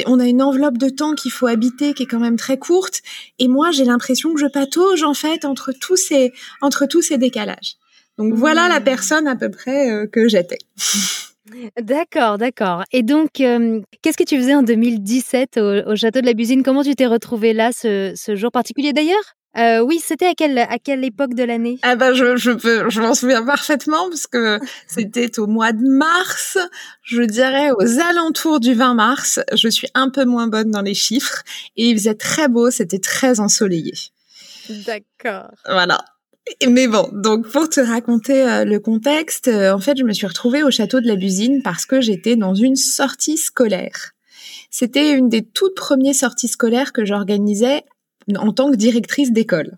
on 0.06 0.18
a 0.18 0.26
une 0.26 0.42
enveloppe 0.42 0.76
de 0.76 0.88
temps 0.88 1.14
qu'il 1.14 1.30
faut 1.30 1.46
habiter 1.46 1.94
qui 1.94 2.02
est 2.02 2.06
quand 2.06 2.20
même 2.20 2.36
très 2.36 2.58
courte, 2.58 3.00
et 3.38 3.48
moi 3.48 3.70
j'ai 3.70 3.84
l'impression 3.84 4.34
que 4.34 4.40
je 4.40 4.46
patauge 4.46 5.02
en 5.02 5.14
fait 5.14 5.44
entre 5.44 5.72
tous 5.72 5.96
ces 5.96 6.32
entre 6.60 6.86
tous 6.86 7.02
ces 7.02 7.16
décalages. 7.16 7.76
Donc 8.18 8.34
voilà 8.34 8.68
la 8.68 8.80
mmh. 8.80 8.84
personne 8.84 9.28
à 9.28 9.36
peu 9.36 9.50
près 9.50 10.08
que 10.10 10.28
j'étais. 10.28 10.58
D'accord, 11.80 12.38
d'accord. 12.38 12.84
Et 12.92 13.02
donc, 13.02 13.30
qu'est-ce 13.34 14.16
que 14.16 14.24
tu 14.24 14.36
faisais 14.36 14.54
en 14.54 14.62
2017 14.62 15.58
au, 15.58 15.96
château 15.96 16.20
de 16.20 16.26
la 16.26 16.34
Busine? 16.34 16.62
Comment 16.62 16.82
tu 16.82 16.94
t'es 16.94 17.06
retrouvée 17.06 17.52
là 17.52 17.70
ce, 17.72 18.14
jour 18.34 18.50
particulier? 18.50 18.92
D'ailleurs 18.92 19.34
euh, 19.58 19.80
oui, 19.80 20.02
c'était 20.04 20.26
à 20.26 20.34
quelle 20.34 20.58
à 20.58 20.78
quelle 20.78 21.02
époque 21.02 21.32
de 21.32 21.42
l'année? 21.42 21.78
Ah 21.80 21.96
ben 21.96 22.12
je 22.12 22.36
je 22.36 22.50
peux 22.50 22.90
je 22.90 23.00
m'en 23.00 23.14
souviens 23.14 23.42
parfaitement 23.42 24.10
parce 24.10 24.26
que 24.26 24.58
c'était 24.86 25.38
au 25.38 25.46
mois 25.46 25.72
de 25.72 25.88
mars, 25.88 26.58
je 27.02 27.22
dirais 27.22 27.70
aux 27.70 27.98
alentours 28.00 28.60
du 28.60 28.74
20 28.74 28.92
mars. 28.92 29.40
Je 29.54 29.68
suis 29.68 29.88
un 29.94 30.10
peu 30.10 30.26
moins 30.26 30.46
bonne 30.46 30.70
dans 30.70 30.82
les 30.82 30.92
chiffres 30.92 31.42
et 31.78 31.88
il 31.88 31.96
faisait 31.96 32.16
très 32.16 32.48
beau, 32.48 32.70
c'était 32.70 32.98
très 32.98 33.40
ensoleillé. 33.40 33.94
D'accord. 34.68 35.50
Voilà. 35.64 36.04
Mais 36.68 36.86
bon, 36.86 37.08
donc 37.12 37.48
pour 37.48 37.68
te 37.68 37.80
raconter 37.80 38.42
euh, 38.48 38.64
le 38.64 38.78
contexte, 38.78 39.48
euh, 39.48 39.72
en 39.72 39.80
fait, 39.80 39.98
je 39.98 40.04
me 40.04 40.12
suis 40.12 40.26
retrouvée 40.26 40.62
au 40.62 40.70
château 40.70 41.00
de 41.00 41.06
la 41.06 41.16
Busine 41.16 41.60
parce 41.62 41.86
que 41.86 42.00
j'étais 42.00 42.36
dans 42.36 42.54
une 42.54 42.76
sortie 42.76 43.36
scolaire. 43.36 44.12
C'était 44.70 45.12
une 45.12 45.28
des 45.28 45.42
toutes 45.42 45.74
premières 45.74 46.14
sorties 46.14 46.48
scolaires 46.48 46.92
que 46.92 47.04
j'organisais 47.04 47.84
en 48.36 48.52
tant 48.52 48.70
que 48.70 48.76
directrice 48.76 49.32
d'école. 49.32 49.76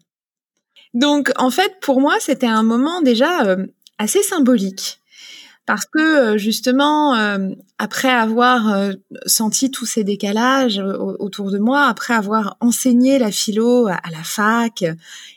Donc, 0.95 1.33
en 1.37 1.51
fait, 1.51 1.75
pour 1.81 2.01
moi, 2.01 2.17
c'était 2.21 2.47
un 2.47 2.63
moment 2.63 3.03
déjà 3.03 3.45
euh, 3.47 3.67
assez 3.99 4.23
symbolique 4.23 5.01
parce 5.69 5.85
que 5.85 5.99
euh, 5.99 6.39
justement, 6.39 7.15
euh, 7.15 7.51
après 7.77 8.09
avoir 8.09 8.73
euh, 8.73 8.93
senti 9.27 9.71
tous 9.71 9.85
ces 9.85 10.03
décalages 10.03 10.79
autour 11.19 11.51
de 11.51 11.59
moi, 11.59 11.85
après 11.85 12.15
avoir 12.15 12.57
enseigné 12.61 13.19
la 13.19 13.31
philo 13.31 13.87
à, 13.87 14.01
la 14.11 14.23
fac, 14.25 14.83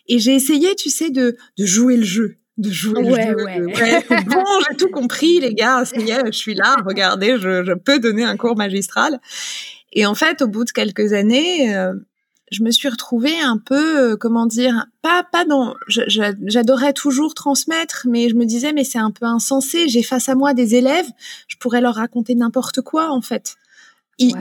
et 0.08 0.20
j'ai 0.20 0.34
essayé, 0.34 0.74
tu 0.76 0.90
sais, 0.90 1.10
de, 1.10 1.36
de 1.58 1.66
jouer 1.66 1.98
le 1.98 2.04
jeu 2.04 2.38
de 2.58 2.70
jouer 2.70 3.02
ouais, 3.02 3.32
le 3.32 3.40
jeu. 3.40 3.66
Ouais. 3.66 3.76
ouais 3.76 4.24
bon, 4.28 4.44
j'ai 4.70 4.78
tout 4.78 4.90
compris, 4.90 5.40
les 5.40 5.54
gars. 5.54 5.84
je 5.84 6.32
suis 6.32 6.54
là. 6.54 6.76
Regardez, 6.86 7.38
je, 7.40 7.64
je, 7.64 7.74
peux 7.74 7.98
donner 7.98 8.24
un 8.24 8.38
cours 8.38 8.56
magistral. 8.56 9.20
Et 9.94 10.06
en 10.06 10.14
fait, 10.14 10.44
au 10.44 10.48
bout 10.48 10.64
de 10.64 10.70
quelques 10.70 11.14
années, 11.14 11.76
je 12.52 12.64
me 12.64 12.72
suis 12.72 12.90
retrouvée 12.90 13.40
un 13.40 13.58
peu, 13.58 14.12
euh, 14.12 14.18
comment 14.18 14.46
dire, 14.46 14.86
pas 15.02 15.24
pas 15.24 15.46
dans, 15.46 15.74
j'adorais 15.88 16.94
toujours 16.94 17.34
transmettre, 17.34 18.06
mais 18.10 18.30
je 18.30 18.36
me 18.36 18.46
disais 18.46 18.74
mais 18.74 18.84
c'est 18.84 19.00
un 19.00 19.12
peu 19.12 19.26
insensé. 19.26 19.88
J'ai 19.88 20.04
face 20.04 20.28
à 20.30 20.36
moi 20.36 20.54
des 20.54 20.76
élèves, 20.76 21.08
je 21.48 21.56
pourrais 21.58 21.82
leur 21.82 21.96
raconter 21.96 22.36
n'importe 22.36 22.82
quoi 22.82 23.10
en 23.12 23.22
fait. 23.22 23.56
Il, 24.18 24.36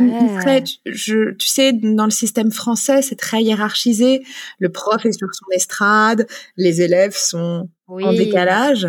je, 0.85 1.31
tu 1.37 1.49
sais, 1.49 1.73
dans 1.73 2.05
le 2.05 2.11
système 2.11 2.51
français, 2.51 3.01
c'est 3.01 3.17
très 3.17 3.43
hiérarchisé. 3.43 4.23
Le 4.59 4.69
prof 4.69 5.07
est 5.07 5.13
sur 5.13 5.29
son 5.33 5.47
estrade, 5.53 6.27
les 6.59 6.83
élèves 6.83 7.17
sont 7.17 7.69
en 7.89 8.13
décalage. 8.13 8.89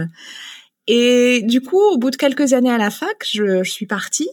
Et 0.88 1.44
du 1.44 1.62
coup, 1.62 1.80
au 1.80 1.98
bout 1.98 2.10
de 2.10 2.18
quelques 2.18 2.52
années 2.52 2.72
à 2.72 2.78
la 2.78 2.90
fac, 2.90 3.26
je, 3.32 3.64
je 3.64 3.72
suis 3.72 3.86
partie 3.86 4.28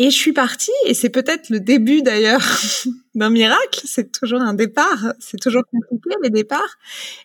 et 0.00 0.12
je 0.12 0.16
suis 0.16 0.32
partie, 0.32 0.70
et 0.86 0.94
c'est 0.94 1.10
peut-être 1.10 1.50
le 1.50 1.58
début 1.58 2.02
d'ailleurs 2.02 2.40
d'un 3.16 3.30
miracle. 3.30 3.80
C'est 3.84 4.12
toujours 4.12 4.40
un 4.40 4.54
départ. 4.54 5.12
C'est 5.18 5.40
toujours 5.40 5.64
compliqué 5.72 6.16
les 6.22 6.30
départs. 6.30 6.78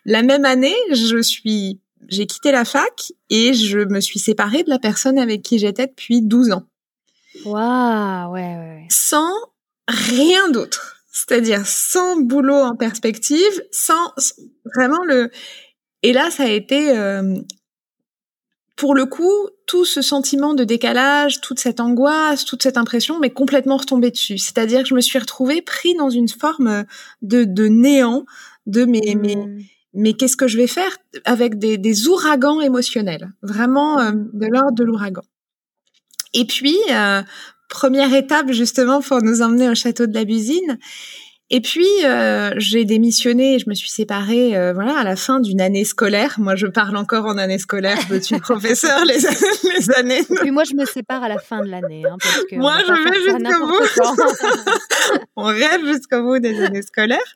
La 0.04 0.24
même 0.24 0.44
année, 0.44 0.74
je 0.90 1.22
suis, 1.22 1.80
j'ai 2.08 2.26
quitté 2.26 2.50
la 2.50 2.64
fac 2.64 3.12
et 3.30 3.54
je 3.54 3.78
me 3.78 4.00
suis 4.00 4.18
séparée 4.18 4.64
de 4.64 4.70
la 4.70 4.80
personne 4.80 5.20
avec 5.20 5.42
qui 5.42 5.60
j'étais 5.60 5.86
depuis 5.86 6.20
12 6.20 6.50
ans. 6.50 6.64
Waouh, 7.44 8.32
ouais, 8.32 8.40
ouais. 8.40 8.86
Sans 8.90 9.32
rien 9.86 10.50
d'autre. 10.50 10.96
C'est-à-dire 11.12 11.64
sans 11.64 12.16
boulot 12.16 12.56
en 12.56 12.74
perspective, 12.74 13.62
sans 13.70 14.12
vraiment 14.74 15.04
le. 15.04 15.30
Et 16.02 16.12
là, 16.12 16.28
ça 16.32 16.42
a 16.42 16.48
été, 16.48 16.90
euh, 16.90 17.36
pour 18.74 18.96
le 18.96 19.06
coup, 19.06 19.48
tout 19.66 19.84
ce 19.84 20.02
sentiment 20.02 20.54
de 20.54 20.64
décalage, 20.64 21.40
toute 21.40 21.58
cette 21.58 21.80
angoisse, 21.80 22.44
toute 22.44 22.62
cette 22.62 22.76
impression 22.76 23.18
m'est 23.18 23.30
complètement 23.30 23.76
retombée 23.76 24.10
dessus. 24.10 24.38
C'est-à-dire 24.38 24.82
que 24.82 24.88
je 24.88 24.94
me 24.94 25.00
suis 25.00 25.18
retrouvée 25.18 25.62
pris 25.62 25.94
dans 25.94 26.10
une 26.10 26.28
forme 26.28 26.84
de, 27.22 27.44
de 27.44 27.66
néant, 27.66 28.24
de 28.66 28.84
mes, 28.84 29.14
mes, 29.14 29.36
mmh. 29.36 29.62
mais 29.94 30.12
qu'est-ce 30.14 30.36
que 30.36 30.48
je 30.48 30.56
vais 30.56 30.66
faire 30.66 30.96
avec 31.24 31.58
des, 31.58 31.78
des 31.78 32.08
ouragans 32.08 32.60
émotionnels, 32.60 33.32
vraiment 33.42 34.00
euh, 34.00 34.12
de 34.12 34.46
l'ordre 34.46 34.72
de 34.72 34.84
l'ouragan. 34.84 35.22
Et 36.34 36.44
puis, 36.44 36.76
euh, 36.90 37.22
première 37.68 38.12
étape 38.12 38.50
justement 38.52 39.00
pour 39.00 39.22
nous 39.22 39.40
emmener 39.40 39.68
au 39.68 39.74
château 39.74 40.06
de 40.06 40.14
la 40.14 40.24
Busine, 40.24 40.78
et 41.50 41.60
puis 41.60 41.86
euh, 42.04 42.52
j'ai 42.56 42.86
démissionné, 42.86 43.58
je 43.58 43.68
me 43.68 43.74
suis 43.74 43.90
séparée 43.90 44.56
euh, 44.56 44.72
voilà 44.72 44.98
à 44.98 45.04
la 45.04 45.14
fin 45.14 45.40
d'une 45.40 45.60
année 45.60 45.84
scolaire. 45.84 46.36
Moi 46.38 46.56
je 46.56 46.66
parle 46.66 46.96
encore 46.96 47.26
en 47.26 47.36
année 47.36 47.58
scolaire, 47.58 47.98
je 48.08 48.18
suis 48.18 48.38
professeur 48.40 49.04
les, 49.04 49.18
les 49.76 49.90
années. 49.92 50.20
Et 50.20 50.34
puis 50.36 50.50
moi 50.50 50.64
je 50.64 50.74
me 50.74 50.86
sépare 50.86 51.22
à 51.22 51.28
la 51.28 51.38
fin 51.38 51.60
de 51.62 51.68
l'année 51.68 52.02
hein, 52.08 52.16
parce 52.18 52.44
que 52.44 52.56
Moi 52.56 52.76
je 52.86 52.92
vais 52.92 53.20
jusqu'au 53.22 53.66
bout. 53.66 55.18
on 55.36 55.44
rêve 55.44 55.84
jusqu'au 55.84 56.22
bout 56.22 56.38
des 56.38 56.62
années 56.64 56.82
scolaires. 56.82 57.34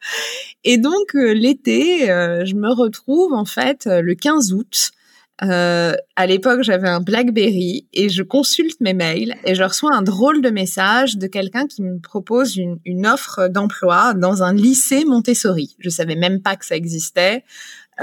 Et 0.65 0.79
donc 0.79 1.15
euh, 1.15 1.35
l'été, 1.35 2.07
je 2.07 2.55
me 2.55 2.73
retrouve 2.73 3.35
en 3.35 3.45
fait 3.45 3.87
le 3.87 4.15
15 4.15 4.55
août 4.55 4.93
euh, 5.43 5.95
à 6.17 6.27
l'époque, 6.27 6.63
j'avais 6.63 6.89
un 6.89 7.01
BlackBerry 7.01 7.87
et 7.93 8.09
je 8.09 8.23
consulte 8.23 8.81
mes 8.81 8.95
mails 8.95 9.35
et 9.45 9.55
je 9.55 9.63
reçois 9.63 9.95
un 9.95 10.03
drôle 10.03 10.43
de 10.43 10.51
message 10.51 11.17
de 11.17 11.27
quelqu'un 11.27 11.67
qui 11.67 11.83
me 11.83 12.01
propose 12.01 12.57
une, 12.57 12.79
une 12.85 13.07
offre 13.07 13.49
d'emploi 13.49 14.15
dans 14.15 14.43
un 14.43 14.53
lycée 14.53 15.05
Montessori. 15.05 15.77
Je 15.79 15.91
savais 15.91 16.17
même 16.17 16.43
pas 16.43 16.57
que 16.57 16.67
ça 16.67 16.75
existait. 16.75 17.45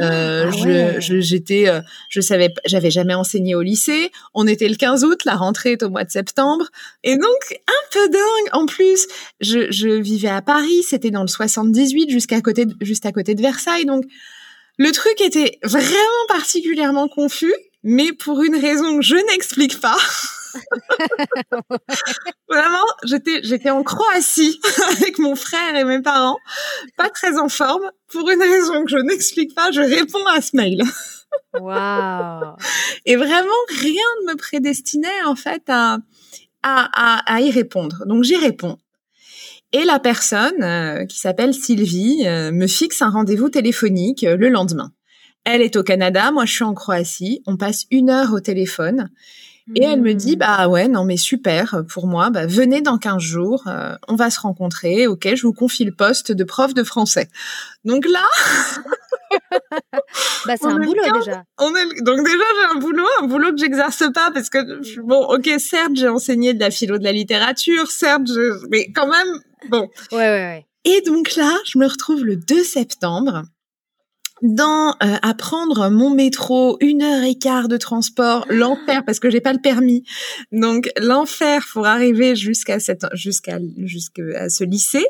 Euh, 0.01 0.51
ah 0.51 0.99
je, 0.99 1.21
j'étais, 1.21 1.69
euh, 1.69 1.81
je 2.09 2.19
savais, 2.19 2.53
j'avais 2.65 2.91
jamais 2.91 3.13
enseigné 3.13 3.55
au 3.55 3.61
lycée. 3.61 4.11
On 4.33 4.45
était 4.45 4.67
le 4.67 4.75
15 4.75 5.03
août, 5.05 5.23
la 5.25 5.35
rentrée 5.35 5.73
est 5.73 5.83
au 5.83 5.89
mois 5.89 6.03
de 6.03 6.11
septembre, 6.11 6.65
et 7.03 7.15
donc 7.15 7.61
un 7.67 7.89
peu 7.91 8.09
dingue. 8.09 8.49
En 8.51 8.65
plus, 8.65 9.07
je, 9.39 9.71
je 9.71 9.87
vivais 9.87 10.29
à 10.29 10.41
Paris, 10.41 10.83
c'était 10.83 11.11
dans 11.11 11.21
le 11.21 11.27
78, 11.27 12.09
jusqu'à 12.09 12.41
côté, 12.41 12.65
de, 12.65 12.75
juste 12.81 13.05
à 13.05 13.13
côté 13.13 13.35
de 13.35 13.41
Versailles, 13.41 13.85
donc 13.85 14.03
le 14.77 14.91
truc 14.91 15.21
était 15.21 15.59
vraiment 15.63 16.25
particulièrement 16.27 17.07
confus, 17.07 17.53
mais 17.83 18.11
pour 18.13 18.43
une 18.43 18.55
raison 18.55 18.97
que 18.97 19.03
je 19.03 19.15
n'explique 19.15 19.79
pas. 19.79 19.97
Vraiment, 22.49 22.85
j'étais 23.03 23.41
j'étais 23.43 23.69
en 23.69 23.83
Croatie 23.83 24.59
avec 24.91 25.19
mon 25.19 25.35
frère 25.35 25.75
et 25.75 25.83
mes 25.83 26.01
parents, 26.01 26.37
pas 26.97 27.09
très 27.09 27.37
en 27.37 27.49
forme. 27.49 27.91
Pour 28.07 28.29
une 28.29 28.41
raison 28.41 28.85
que 28.85 28.91
je 28.91 28.97
n'explique 28.97 29.53
pas, 29.53 29.71
je 29.71 29.81
réponds 29.81 30.25
à 30.27 30.41
ce 30.41 30.55
mail. 30.55 30.81
Waouh 31.59 32.55
Et 33.05 33.17
vraiment, 33.17 33.51
rien 33.79 34.03
ne 34.21 34.31
me 34.31 34.37
prédestinait 34.37 35.23
en 35.25 35.35
fait 35.35 35.63
à 35.67 35.97
à, 36.63 36.89
à, 36.93 37.35
à 37.35 37.41
y 37.41 37.51
répondre. 37.51 38.05
Donc 38.05 38.23
j'y 38.23 38.37
réponds. 38.37 38.77
Et 39.75 39.83
la 39.83 39.99
personne, 39.99 40.63
euh, 40.63 41.05
qui 41.05 41.19
s'appelle 41.19 41.53
Sylvie, 41.53 42.25
euh, 42.25 42.53
me 42.53 42.65
fixe 42.65 43.01
un 43.01 43.09
rendez-vous 43.09 43.49
téléphonique 43.49 44.23
euh, 44.23 44.37
le 44.37 44.47
lendemain. 44.47 44.93
Elle 45.43 45.61
est 45.61 45.75
au 45.75 45.83
Canada, 45.83 46.31
moi 46.31 46.45
je 46.45 46.53
suis 46.53 46.63
en 46.63 46.73
Croatie. 46.73 47.41
On 47.45 47.57
passe 47.57 47.83
une 47.91 48.09
heure 48.09 48.31
au 48.31 48.39
téléphone. 48.39 49.09
Et 49.75 49.83
elle 49.83 50.01
me 50.01 50.13
dit, 50.13 50.37
hmm. 50.37 50.39
bah 50.39 50.67
ouais, 50.69 50.87
non 50.87 51.03
mais 51.03 51.17
super, 51.17 51.83
pour 51.89 52.07
moi, 52.07 52.29
bah 52.29 52.45
venez 52.45 52.79
dans 52.81 52.97
15 52.97 53.21
jours, 53.21 53.63
on 54.07 54.15
va 54.15 54.29
se 54.29 54.39
rencontrer, 54.39 55.07
ok, 55.07 55.27
je 55.35 55.41
vous 55.41 55.53
confie 55.53 55.83
le 55.83 55.91
poste 55.91 56.31
de 56.31 56.43
prof 56.45 56.73
de 56.73 56.83
français. 56.83 57.27
Donc 57.83 58.05
là... 58.05 58.23
bah 60.45 60.55
c'est 60.57 60.65
un 60.65 60.79
boulot 60.79 61.03
déjà. 61.19 61.43
On 61.57 61.75
est, 61.75 62.01
donc 62.01 62.25
déjà 62.25 62.37
j'ai 62.37 62.75
un 62.75 62.79
boulot, 62.79 63.05
un 63.21 63.27
boulot 63.27 63.51
que 63.51 63.57
j'exerce 63.57 64.03
pas 64.13 64.31
parce 64.31 64.49
que, 64.49 65.01
bon, 65.01 65.25
ok, 65.25 65.49
certes 65.59 65.95
j'ai 65.95 66.09
enseigné 66.09 66.53
de 66.53 66.59
la 66.59 66.71
philo 66.71 66.97
de 66.97 67.03
la 67.03 67.11
littérature, 67.11 67.89
certes, 67.89 68.27
je, 68.27 68.67
mais 68.69 68.91
quand 68.93 69.07
même, 69.07 69.41
Bon. 69.69 69.89
Ouais, 70.11 70.17
ouais, 70.17 70.27
ouais. 70.27 70.65
Et 70.83 71.01
donc 71.01 71.35
là, 71.35 71.57
je 71.65 71.79
me 71.79 71.87
retrouve 71.87 72.23
le 72.23 72.35
2 72.35 72.63
septembre 72.63 73.43
dans 74.45 74.95
euh, 75.03 75.15
à 75.21 75.33
prendre 75.33 75.89
mon 75.89 76.11
métro, 76.11 76.77
une 76.79 77.01
heure 77.01 77.23
et 77.23 77.35
quart 77.35 77.67
de 77.67 77.77
transport, 77.77 78.45
l'enfer 78.49 79.03
parce 79.03 79.19
que 79.19 79.29
j'ai 79.29 79.41
pas 79.41 79.53
le 79.53 79.59
permis. 79.59 80.03
Donc 80.51 80.89
l'enfer 80.99 81.65
pour 81.71 81.87
arriver 81.87 82.35
jusqu'à 82.35 82.79
cette 82.79 83.05
jusqu'à 83.13 83.57
jusqu'à 83.77 84.49
ce 84.49 84.63
lycée. 84.63 85.05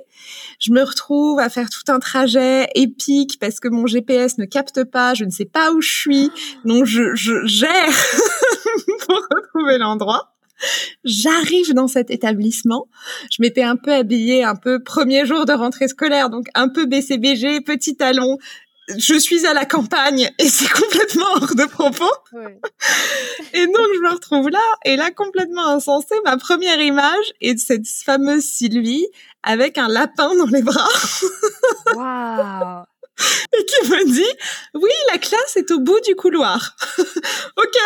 Je 0.59 0.71
me 0.71 0.81
retrouve 0.81 1.39
à 1.39 1.49
faire 1.49 1.69
tout 1.69 1.91
un 1.91 1.99
trajet 1.99 2.67
épique 2.75 3.37
parce 3.39 3.59
que 3.59 3.67
mon 3.67 3.87
GPS 3.87 4.37
ne 4.37 4.45
capte 4.45 4.85
pas, 4.85 5.13
je 5.13 5.25
ne 5.25 5.31
sais 5.31 5.45
pas 5.45 5.71
où 5.71 5.81
je 5.81 5.93
suis. 5.93 6.31
Donc 6.63 6.85
je, 6.85 7.13
je 7.15 7.45
gère 7.45 7.69
pour 9.07 9.21
retrouver 9.35 9.77
l'endroit. 9.77 10.31
J'arrive 11.03 11.73
dans 11.73 11.87
cet 11.87 12.09
établissement. 12.09 12.87
Je 13.29 13.41
m'étais 13.41 13.63
un 13.63 13.75
peu 13.75 13.93
habillée, 13.93 14.43
un 14.43 14.55
peu 14.55 14.81
premier 14.81 15.25
jour 15.25 15.45
de 15.45 15.51
rentrée 15.51 15.87
scolaire, 15.87 16.29
donc 16.29 16.45
un 16.53 16.69
peu 16.69 16.85
BCBG, 16.85 17.61
petit 17.61 17.97
talon. 17.97 18.37
Je 18.89 19.15
suis 19.15 19.45
à 19.47 19.53
la 19.53 19.65
campagne 19.65 20.29
et 20.37 20.47
c'est 20.47 20.69
complètement 20.69 21.25
hors 21.35 21.55
de 21.55 21.65
propos. 21.65 22.11
Et 23.53 23.65
donc 23.65 23.87
je 23.95 23.99
me 24.01 24.13
retrouve 24.13 24.49
là 24.49 24.59
et 24.83 24.95
là 24.95 25.11
complètement 25.11 25.67
insensée, 25.67 26.15
ma 26.23 26.37
première 26.37 26.79
image 26.79 27.33
est 27.41 27.55
de 27.55 27.59
cette 27.59 27.87
fameuse 27.87 28.43
Sylvie 28.43 29.07
avec 29.43 29.77
un 29.77 29.87
lapin 29.87 30.35
dans 30.35 30.45
les 30.45 30.61
bras. 30.61 30.87
Waouh 31.95 32.85
et 33.53 33.65
qui 33.65 33.89
me 33.89 34.11
dit 34.11 34.37
oui 34.73 34.91
la 35.11 35.17
classe 35.17 35.55
est 35.55 35.71
au 35.71 35.79
bout 35.79 35.99
du 36.01 36.15
couloir. 36.15 36.75
ok. 37.57 37.77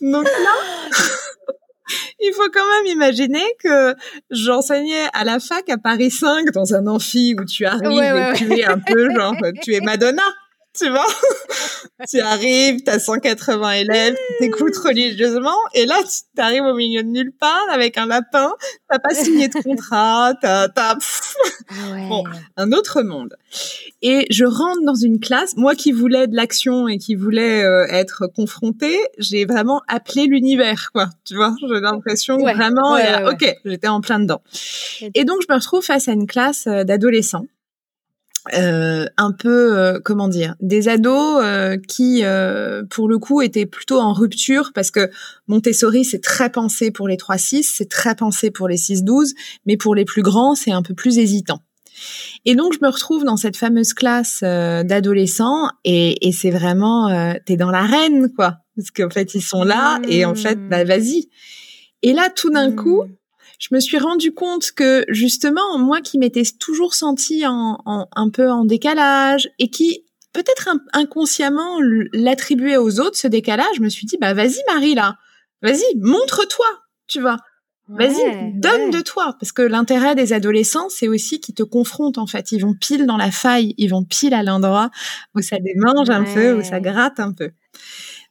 Donc 0.00 0.24
là, 0.24 0.54
il 2.20 2.32
faut 2.34 2.48
quand 2.52 2.66
même 2.66 2.92
imaginer 2.92 3.44
que 3.62 3.94
j'enseignais 4.30 5.06
à 5.12 5.24
la 5.24 5.40
fac 5.40 5.68
à 5.68 5.78
Paris 5.78 6.10
5 6.10 6.46
dans 6.52 6.74
un 6.74 6.86
amphi 6.86 7.34
où 7.38 7.44
tu 7.44 7.64
arrives 7.66 8.02
et 8.02 8.32
tu 8.36 8.52
es 8.52 8.64
un 8.64 8.78
peu 8.78 9.10
genre, 9.14 9.34
tu 9.62 9.74
es 9.74 9.80
Madonna 9.80 10.22
tu 10.80 10.88
vois. 10.88 11.06
tu 12.10 12.20
arrives, 12.20 12.82
t'as 12.82 12.98
180 12.98 13.72
élèves, 13.72 14.16
t'écoutes 14.38 14.76
religieusement, 14.76 15.56
et 15.74 15.86
là, 15.86 15.96
tu 16.04 16.40
arrives 16.40 16.64
au 16.64 16.74
milieu 16.74 17.02
de 17.02 17.08
nulle 17.08 17.32
part 17.32 17.66
avec 17.70 17.98
un 17.98 18.06
lapin, 18.06 18.52
t'as 18.88 18.98
pas 18.98 19.14
signé 19.14 19.48
de 19.48 19.54
contrat, 19.62 20.34
t'as, 20.40 20.68
t'as, 20.68 20.96
bon, 22.08 22.24
un 22.56 22.72
autre 22.72 23.02
monde. 23.02 23.36
Et 24.02 24.26
je 24.30 24.44
rentre 24.44 24.82
dans 24.84 24.94
une 24.94 25.20
classe, 25.20 25.56
moi 25.56 25.74
qui 25.74 25.92
voulais 25.92 26.26
de 26.26 26.34
l'action 26.34 26.88
et 26.88 26.98
qui 26.98 27.14
voulais 27.14 27.62
euh, 27.62 27.86
être 27.90 28.26
confrontée, 28.34 28.98
j'ai 29.18 29.44
vraiment 29.44 29.82
appelé 29.88 30.26
l'univers, 30.26 30.90
quoi. 30.92 31.10
Tu 31.24 31.36
vois, 31.36 31.54
j'ai 31.60 31.80
l'impression 31.80 32.38
vraiment, 32.38 32.96
ok, 33.28 33.54
j'étais 33.64 33.88
en 33.88 34.00
plein 34.00 34.20
dedans. 34.20 34.42
Et 35.14 35.24
donc, 35.24 35.40
je 35.46 35.52
me 35.52 35.58
retrouve 35.58 35.84
face 35.84 36.08
à 36.08 36.12
une 36.12 36.26
classe 36.26 36.66
euh, 36.66 36.84
d'adolescents 36.84 37.44
euh, 38.54 39.04
un 39.18 39.32
peu 39.32 39.78
euh, 39.78 40.00
comment 40.02 40.26
dire 40.26 40.54
des 40.60 40.88
ados 40.88 41.42
euh, 41.42 41.76
qui 41.76 42.22
pour 42.88 43.08
le 43.08 43.18
coup 43.18 43.42
étaient 43.42 43.66
plutôt 43.66 44.00
en 44.00 44.14
rupture 44.14 44.72
parce 44.74 44.90
que 44.90 45.10
Montessori 45.46 46.04
c'est 46.04 46.22
très 46.22 46.50
pensé 46.50 46.90
pour 46.90 47.06
les 47.06 47.16
3-6, 47.16 47.68
c'est 47.70 47.90
très 47.90 48.14
pensé 48.14 48.50
pour 48.50 48.66
les 48.66 48.76
6-12, 48.76 49.34
mais 49.66 49.76
pour 49.76 49.94
les 49.94 50.04
plus 50.04 50.22
grands 50.22 50.54
c'est 50.54 50.72
un 50.72 50.82
peu 50.82 50.94
plus 50.94 51.18
hésitant. 51.18 51.60
Et 52.46 52.54
donc 52.54 52.72
je 52.72 52.78
me 52.80 52.90
retrouve 52.90 53.24
dans 53.24 53.36
cette 53.36 53.58
fameuse 53.58 53.92
classe 53.92 54.40
d'adolescents 54.40 55.68
et, 55.84 56.26
et 56.26 56.32
c'est 56.32 56.50
vraiment 56.50 57.34
t'es 57.44 57.56
dans 57.56 57.70
l'arène 57.70 58.30
quoi 58.34 58.58
parce 58.74 58.90
qu'en 58.90 59.10
fait 59.10 59.34
ils 59.34 59.42
sont 59.42 59.64
là 59.64 60.00
et 60.08 60.24
en 60.24 60.34
fait 60.34 60.58
bah 60.68 60.84
vas-y. 60.84 61.28
Et 62.02 62.14
là 62.14 62.30
tout 62.34 62.50
d'un 62.50 62.72
coup 62.72 63.02
mmh 63.02 63.16
je 63.60 63.68
me 63.74 63.78
suis 63.78 63.98
rendu 63.98 64.32
compte 64.32 64.72
que 64.72 65.04
justement, 65.08 65.78
moi 65.78 66.00
qui 66.00 66.18
m'étais 66.18 66.42
toujours 66.58 66.94
sentie 66.94 67.46
en, 67.46 67.78
un 67.84 68.30
peu 68.30 68.50
en 68.50 68.64
décalage 68.64 69.50
et 69.58 69.68
qui 69.68 70.04
peut-être 70.32 70.70
inconsciemment 70.92 71.78
l'attribuait 72.12 72.78
aux 72.78 73.00
autres 73.00 73.16
ce 73.16 73.28
décalage, 73.28 73.76
je 73.76 73.82
me 73.82 73.90
suis 73.90 74.06
dit 74.06 74.16
bah 74.18 74.32
vas-y 74.32 74.60
Marie 74.66 74.94
là, 74.94 75.18
vas-y 75.62 75.84
montre-toi, 75.96 76.66
tu 77.06 77.20
vois. 77.20 77.36
Vas-y, 77.92 78.52
donne 78.54 78.92
de 78.92 79.00
toi, 79.00 79.34
parce 79.40 79.50
que 79.50 79.62
l'intérêt 79.62 80.14
des 80.14 80.32
adolescents, 80.32 80.88
c'est 80.88 81.08
aussi 81.08 81.40
qu'ils 81.40 81.56
te 81.56 81.64
confrontent 81.64 82.18
en 82.18 82.26
fait. 82.28 82.52
Ils 82.52 82.60
vont 82.60 82.72
pile 82.72 83.04
dans 83.04 83.16
la 83.16 83.32
faille, 83.32 83.74
ils 83.78 83.88
vont 83.88 84.04
pile 84.04 84.32
à 84.32 84.44
l'endroit 84.44 84.90
où 85.34 85.42
ça 85.42 85.56
démange 85.58 86.08
un 86.08 86.22
peu, 86.22 86.52
où 86.54 86.62
ça 86.62 86.78
gratte 86.78 87.18
un 87.18 87.32
peu. 87.32 87.50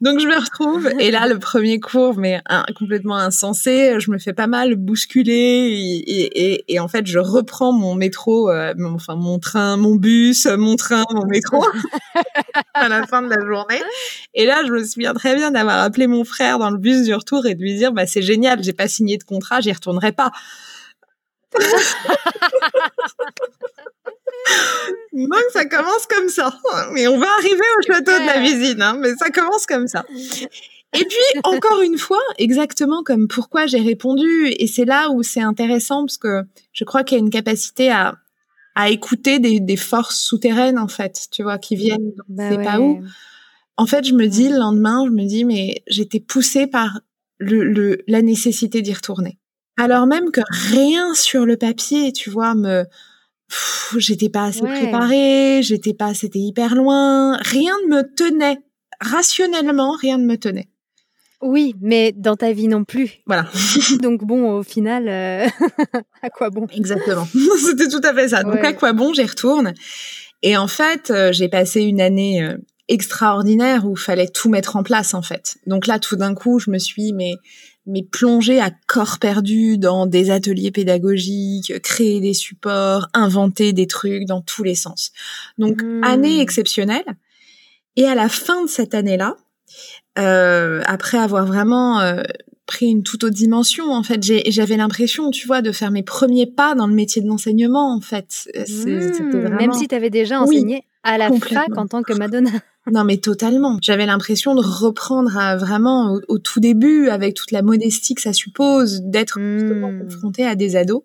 Donc 0.02 0.20
je 0.22 0.28
me 0.28 0.36
retrouve 0.40 0.90
et 0.98 1.12
là 1.12 1.28
le 1.28 1.40
premier 1.40 1.82
cours 1.82 2.18
mais 2.18 2.42
complètement 2.78 3.18
insensé, 3.18 4.00
je 4.00 4.12
me 4.12 4.18
fais 4.18 4.32
pas 4.32 4.48
mal 4.48 4.76
bousculer 4.76 5.34
et, 5.34 6.54
et, 6.54 6.74
et, 6.74 6.80
en 6.80 6.88
fait 6.88 7.06
je 7.06 7.20
reprends 7.20 7.74
mon 7.74 7.96
métro, 7.96 8.50
euh, 8.50 8.74
enfin 8.96 9.16
mon 9.16 9.40
train, 9.40 9.76
mon 9.76 9.96
bus, 9.96 10.46
mon 10.46 10.78
train, 10.78 11.04
mon 11.12 11.26
métro 11.26 11.66
à 12.74 12.88
la 12.88 13.06
fin 13.08 13.22
de 13.22 13.28
la 13.28 13.46
journée. 13.46 13.82
Et 14.34 14.46
là 14.46 14.62
je 14.66 14.72
me 14.72 14.86
souviens 14.86 15.14
très 15.14 15.36
bien 15.36 15.52
d'avoir 15.52 15.80
appelé 15.84 16.08
mon 16.08 16.24
frère 16.24 16.60
dans 16.60 16.70
le 16.70 16.78
bus 16.78 17.04
du 17.04 17.14
retour 17.14 17.46
et 17.46 17.56
de 17.56 17.62
lui 17.62 17.76
dire 17.76 17.92
bah 17.92 18.08
c'est 18.08 18.22
génial, 18.22 18.64
j'ai 18.64 18.72
pas 18.74 18.88
signé 18.88 19.18
de 19.18 19.26
contrat, 19.26 19.60
j'y 19.60 19.74
retournerai 19.74 20.14
pas. 20.14 20.32
Donc 25.28 25.40
ça 25.52 25.66
commence 25.66 26.06
comme 26.08 26.30
ça. 26.30 26.58
Mais 26.94 27.08
on 27.08 27.18
va 27.18 27.28
arriver 27.40 27.66
au 27.80 27.94
château 27.94 28.12
de 28.12 28.26
la 28.26 28.40
visite, 28.40 28.82
hein, 28.82 28.98
mais 29.00 29.14
ça 29.16 29.30
commence 29.30 29.66
comme 29.66 29.88
ça. 29.88 30.06
Et 30.94 31.06
puis, 31.06 31.42
encore 31.44 31.82
une 31.82 31.98
fois, 31.98 32.22
exactement 32.38 33.04
comme 33.04 33.28
pourquoi 33.28 33.68
j'ai 33.68 33.80
répondu, 33.80 34.48
et 34.48 34.66
c'est 34.66 34.86
là 34.86 35.12
où 35.12 35.22
c'est 35.22 35.42
intéressant, 35.42 36.06
parce 36.06 36.18
que 36.18 36.44
je 36.74 36.84
crois 36.84 37.04
qu'il 37.04 37.18
y 37.18 37.22
a 37.22 37.24
une 37.24 37.30
capacité 37.30 37.92
à, 37.92 38.16
à 38.74 38.90
écouter 38.90 39.40
des, 39.40 39.60
des 39.60 39.78
forces 39.78 40.20
souterraines, 40.20 40.80
en 40.80 40.88
fait, 40.88 41.28
tu 41.32 41.44
vois, 41.44 41.60
qui 41.60 41.76
viennent, 41.76 42.14
bah 42.28 42.50
c'est 42.50 42.64
pas 42.64 42.80
où. 42.80 43.02
En 43.78 43.86
fait, 43.86 44.04
je 44.04 44.14
me 44.14 44.26
dis, 44.26 44.50
le 44.50 44.58
lendemain, 44.58 45.06
je 45.06 45.12
me 45.12 45.26
dis, 45.26 45.46
mais 45.46 45.84
j'étais 45.88 46.20
poussée 46.20 46.66
par 46.66 47.02
le, 47.38 47.64
le, 47.64 48.02
la 48.08 48.22
nécessité 48.22 48.82
d'y 48.82 48.94
retourner. 48.94 49.38
Alors 49.78 50.08
même 50.08 50.32
que 50.32 50.42
rien 50.50 51.14
sur 51.14 51.46
le 51.46 51.56
papier, 51.56 52.12
tu 52.12 52.30
vois, 52.30 52.56
me, 52.56 52.86
j'étais 53.98 54.30
pas 54.30 54.46
assez 54.46 54.62
préparée, 54.62 55.62
j'étais 55.64 55.94
pas, 55.94 56.14
c'était 56.14 56.40
hyper 56.40 56.76
loin, 56.76 57.38
rien 57.38 57.74
ne 57.86 57.96
me 57.96 58.16
tenait. 58.16 58.58
Rationnellement, 59.02 59.94
rien 59.94 60.18
ne 60.18 60.26
me 60.26 60.38
tenait. 60.38 60.70
Oui, 61.42 61.74
mais 61.80 62.12
dans 62.12 62.36
ta 62.36 62.52
vie 62.52 62.68
non 62.68 62.84
plus. 62.84 63.20
Voilà. 63.26 63.48
Donc 64.02 64.26
bon, 64.26 64.58
au 64.58 64.64
final, 64.64 65.08
euh, 65.08 65.48
à 66.22 66.30
quoi 66.30 66.50
bon? 66.50 66.68
Exactement. 66.76 67.28
C'était 67.66 67.88
tout 67.88 68.02
à 68.04 68.14
fait 68.14 68.30
ça. 68.30 68.44
Donc 68.44 68.64
à 68.64 68.74
quoi 68.74 68.94
bon, 68.94 69.14
j'y 69.14 69.24
retourne. 69.24 69.74
Et 70.42 70.58
en 70.58 70.68
fait, 70.68 71.12
euh, 71.12 71.32
j'ai 71.32 71.48
passé 71.48 71.82
une 71.82 72.02
année 72.02 72.44
euh, 72.44 72.58
extraordinaire 72.90 73.86
où 73.86 73.94
il 73.96 74.00
fallait 74.00 74.28
tout 74.28 74.50
mettre 74.50 74.76
en 74.76 74.84
place 74.84 75.14
en 75.14 75.22
fait. 75.22 75.58
Donc 75.66 75.88
là, 75.88 76.00
tout 76.00 76.18
d'un 76.18 76.34
coup, 76.34 76.60
je 76.60 76.72
me 76.72 76.78
suis 76.78 77.14
mais 77.14 77.36
mais 77.90 78.04
plonger 78.04 78.60
à 78.62 78.72
corps 78.88 79.18
perdu 79.20 79.78
dans 79.78 80.06
des 80.06 80.32
ateliers 80.32 80.72
pédagogiques, 80.72 81.82
créer 81.82 82.22
des 82.22 82.34
supports, 82.34 83.08
inventer 83.14 83.74
des 83.74 83.88
trucs 83.88 84.26
dans 84.26 84.42
tous 84.42 84.64
les 84.64 84.76
sens. 84.76 85.12
Donc 85.58 85.82
mmh. 85.82 86.04
année 86.04 86.40
exceptionnelle. 86.40 87.06
Et 87.96 88.06
à 88.06 88.16
la 88.16 88.30
fin 88.30 88.64
de 88.64 88.70
cette 88.70 88.94
année-là, 88.94 89.36
euh, 90.18 90.82
après 90.86 91.18
avoir 91.18 91.46
vraiment 91.46 92.00
euh, 92.00 92.22
pris 92.66 92.86
une 92.86 93.04
toute 93.04 93.24
autre 93.24 93.36
dimension, 93.36 93.92
en 93.92 94.04
fait, 94.04 94.24
j'avais 94.24 94.78
l'impression, 94.78 95.32
tu 95.32 95.48
vois, 95.48 95.62
de 95.62 95.72
faire 95.72 95.92
mes 95.92 96.04
premiers 96.04 96.46
pas 96.46 96.76
dans 96.76 96.88
le 96.88 96.94
métier 96.94 97.22
de 97.22 97.28
l'enseignement, 97.28 97.94
en 97.94 98.02
fait. 98.02 98.48
Mmh. 98.56 99.50
Même 99.58 99.74
si 99.74 99.88
tu 99.88 99.96
avais 99.96 100.12
déjà 100.12 100.40
enseigné 100.40 100.84
à 101.04 101.18
la 101.18 101.32
FRAC 101.32 101.76
en 101.78 101.88
tant 101.88 102.04
que 102.04 102.14
Madonna. 102.14 102.52
Non, 102.92 103.04
mais 103.04 103.18
totalement. 103.18 103.78
J'avais 103.82 104.06
l'impression 104.06 104.56
de 104.56 104.62
reprendre 104.62 105.32
vraiment 105.58 106.18
au, 106.28 106.40
tout 106.40 106.60
début, 106.60 107.10
avec 107.10 107.36
toute 107.36 107.52
la 107.52 107.62
modestie 107.62 108.16
que 108.16 108.22
ça 108.22 108.34
suppose, 108.34 109.02
d'être 109.02 109.40
mmh. 109.40 110.08
confrontée 110.10 110.46
à 110.46 110.56
des 110.56 110.76
ados. 110.76 111.04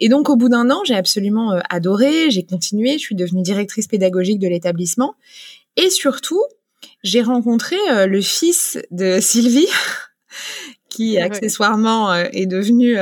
Et 0.00 0.08
donc, 0.08 0.28
au 0.28 0.36
bout 0.36 0.48
d'un 0.48 0.70
an, 0.70 0.80
j'ai 0.84 0.94
absolument 0.94 1.52
euh, 1.52 1.60
adoré. 1.68 2.30
J'ai 2.30 2.44
continué. 2.44 2.94
Je 2.94 2.98
suis 2.98 3.14
devenue 3.14 3.42
directrice 3.42 3.86
pédagogique 3.86 4.38
de 4.38 4.48
l'établissement. 4.48 5.14
Et 5.76 5.90
surtout, 5.90 6.42
j'ai 7.02 7.22
rencontré 7.22 7.76
euh, 7.90 8.06
le 8.06 8.20
fils 8.20 8.78
de 8.90 9.18
Sylvie. 9.20 9.68
qui 10.88 11.18
accessoirement 11.18 12.10
euh, 12.12 12.24
est 12.32 12.46
devenu 12.46 12.96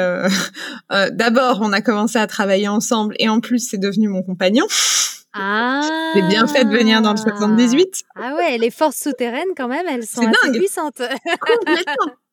d'abord 0.91 1.61
on 1.63 1.73
a 1.73 1.81
commencé 1.81 2.19
à 2.19 2.27
travailler 2.27 2.69
ensemble 2.69 3.15
et 3.19 3.31
en 3.31 3.41
plus 3.41 3.61
c'est 3.61 3.79
devenu 3.79 4.09
mon 4.09 4.23
compagnon 4.23 4.67
ah. 5.39 6.11
C'est 6.15 6.29
bien 6.29 6.47
fait 6.47 6.65
de 6.65 6.71
venir 6.71 7.03
dans 7.03 7.13
le 7.13 7.17
78. 7.17 8.05
Ah 8.17 8.35
ouais, 8.35 8.59
les 8.59 8.71
forces 8.71 8.99
souterraines 8.99 9.55
quand 9.57 9.69
même, 9.69 9.87
elles 9.89 10.07
sont 10.07 10.27
assez 10.27 10.59
puissantes. 10.59 11.03
Complètement. 11.41 12.13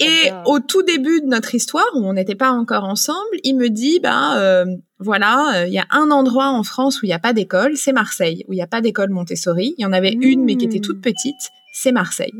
Et 0.00 0.30
au 0.46 0.60
tout 0.60 0.82
début 0.82 1.20
de 1.20 1.26
notre 1.26 1.54
histoire, 1.56 1.88
où 1.94 2.06
on 2.06 2.12
n'était 2.12 2.36
pas 2.36 2.52
encore 2.52 2.84
ensemble, 2.84 3.36
il 3.42 3.56
me 3.56 3.68
dit, 3.68 3.98
ben 3.98 4.36
euh, 4.36 4.64
voilà, 5.00 5.62
euh, 5.62 5.66
il 5.66 5.72
y 5.72 5.78
a 5.78 5.86
un 5.90 6.12
endroit 6.12 6.50
en 6.50 6.62
France 6.62 7.02
où 7.02 7.06
il 7.06 7.08
n'y 7.08 7.14
a 7.14 7.18
pas 7.18 7.32
d'école, 7.32 7.76
c'est 7.76 7.92
Marseille, 7.92 8.44
où 8.46 8.52
il 8.52 8.56
n'y 8.56 8.62
a 8.62 8.68
pas 8.68 8.80
d'école 8.80 9.10
Montessori. 9.10 9.74
Il 9.76 9.82
y 9.82 9.86
en 9.86 9.92
avait 9.92 10.12
une, 10.12 10.44
mais 10.44 10.56
qui 10.56 10.66
était 10.66 10.78
toute 10.78 10.98
hmm. 10.98 11.02
petite, 11.02 11.50
c'est 11.72 11.90
Marseille. 11.90 12.32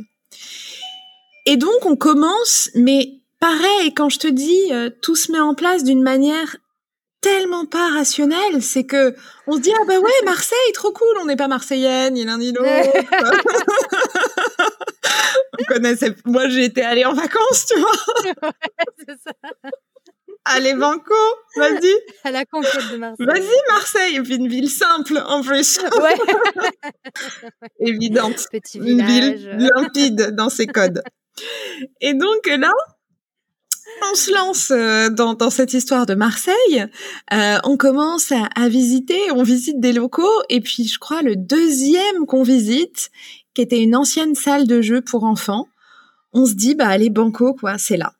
Et 1.46 1.56
donc 1.56 1.84
on 1.84 1.96
commence, 1.96 2.70
mais 2.76 3.14
pareil, 3.40 3.92
quand 3.92 4.08
je 4.08 4.20
te 4.20 4.28
dis, 4.28 4.72
euh, 4.72 4.90
tout 5.02 5.16
se 5.16 5.32
met 5.32 5.40
en 5.40 5.54
place 5.54 5.82
d'une 5.82 6.02
manière 6.02 6.56
tellement 7.28 7.66
pas 7.66 7.90
rationnel, 7.90 8.62
c'est 8.62 8.84
que 8.84 9.14
on 9.46 9.56
se 9.56 9.60
dit 9.60 9.72
ah 9.78 9.84
bah 9.86 9.98
ouais 9.98 10.24
Marseille 10.24 10.72
trop 10.74 10.92
cool, 10.92 11.16
on 11.20 11.26
n'est 11.26 11.36
pas 11.36 11.48
marseillenne 11.48 12.14
ni 12.14 12.24
l'un 12.24 12.38
ni 12.38 12.52
l'autre. 12.52 12.68
on 15.58 15.64
connaissait. 15.64 16.14
Moi 16.24 16.48
j'étais 16.48 16.82
allée 16.82 17.04
en 17.04 17.14
vacances, 17.14 17.66
tu 17.68 17.78
vois. 17.78 17.92
ça. 19.24 19.32
Allez 20.44 20.74
Banco, 20.74 21.14
vas-y. 21.56 21.92
À 22.24 22.30
la 22.30 22.44
conquête 22.46 22.90
de 22.90 22.96
Marseille. 22.96 23.26
Vas-y 23.26 23.56
Marseille, 23.68 24.16
et 24.16 24.22
puis 24.22 24.36
une 24.36 24.48
ville 24.48 24.70
simple 24.70 25.22
en 25.26 25.42
plus. 25.42 25.78
Ouais. 26.00 26.16
Évidente. 27.80 28.46
Petit 28.50 28.78
Une 28.78 29.04
ville 29.04 29.58
limpide 29.58 30.34
dans 30.34 30.48
ses 30.48 30.66
codes. 30.66 31.02
Et 32.00 32.14
donc 32.14 32.46
là, 32.46 32.72
on 34.10 34.14
se 34.14 34.32
lance 34.32 34.70
euh, 34.70 35.10
dans, 35.10 35.34
dans, 35.34 35.50
cette 35.50 35.72
histoire 35.72 36.06
de 36.06 36.14
Marseille. 36.14 36.86
Euh, 37.32 37.58
on 37.64 37.76
commence 37.76 38.32
à, 38.32 38.48
à, 38.54 38.68
visiter, 38.68 39.18
on 39.32 39.42
visite 39.42 39.80
des 39.80 39.92
locaux, 39.92 40.42
et 40.48 40.60
puis 40.60 40.84
je 40.86 40.98
crois 40.98 41.22
le 41.22 41.36
deuxième 41.36 42.26
qu'on 42.26 42.42
visite, 42.42 43.10
qui 43.54 43.62
était 43.62 43.82
une 43.82 43.96
ancienne 43.96 44.34
salle 44.34 44.66
de 44.66 44.80
jeu 44.80 45.00
pour 45.00 45.24
enfants, 45.24 45.68
on 46.32 46.46
se 46.46 46.54
dit 46.54 46.74
bah 46.74 46.88
allez 46.88 47.10
banco 47.10 47.54
quoi, 47.54 47.78
c'est 47.78 47.96
là. 47.96 48.12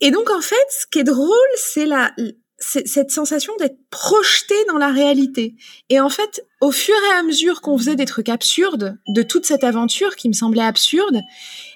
Et 0.00 0.10
donc 0.10 0.30
en 0.30 0.40
fait, 0.40 0.66
ce 0.70 0.86
qui 0.90 0.98
est 0.98 1.04
drôle, 1.04 1.30
c'est 1.56 1.86
la 1.86 2.12
cette 2.58 3.10
sensation 3.10 3.52
d'être 3.58 3.78
projeté 3.90 4.54
dans 4.68 4.78
la 4.78 4.90
réalité. 4.90 5.56
Et 5.90 6.00
en 6.00 6.08
fait, 6.08 6.42
au 6.62 6.70
fur 6.70 6.94
et 6.94 7.18
à 7.18 7.22
mesure 7.22 7.60
qu'on 7.60 7.76
faisait 7.76 7.96
des 7.96 8.06
trucs 8.06 8.30
absurdes 8.30 8.96
de 9.08 9.22
toute 9.22 9.44
cette 9.44 9.62
aventure 9.62 10.16
qui 10.16 10.28
me 10.28 10.32
semblait 10.32 10.62
absurde, 10.62 11.20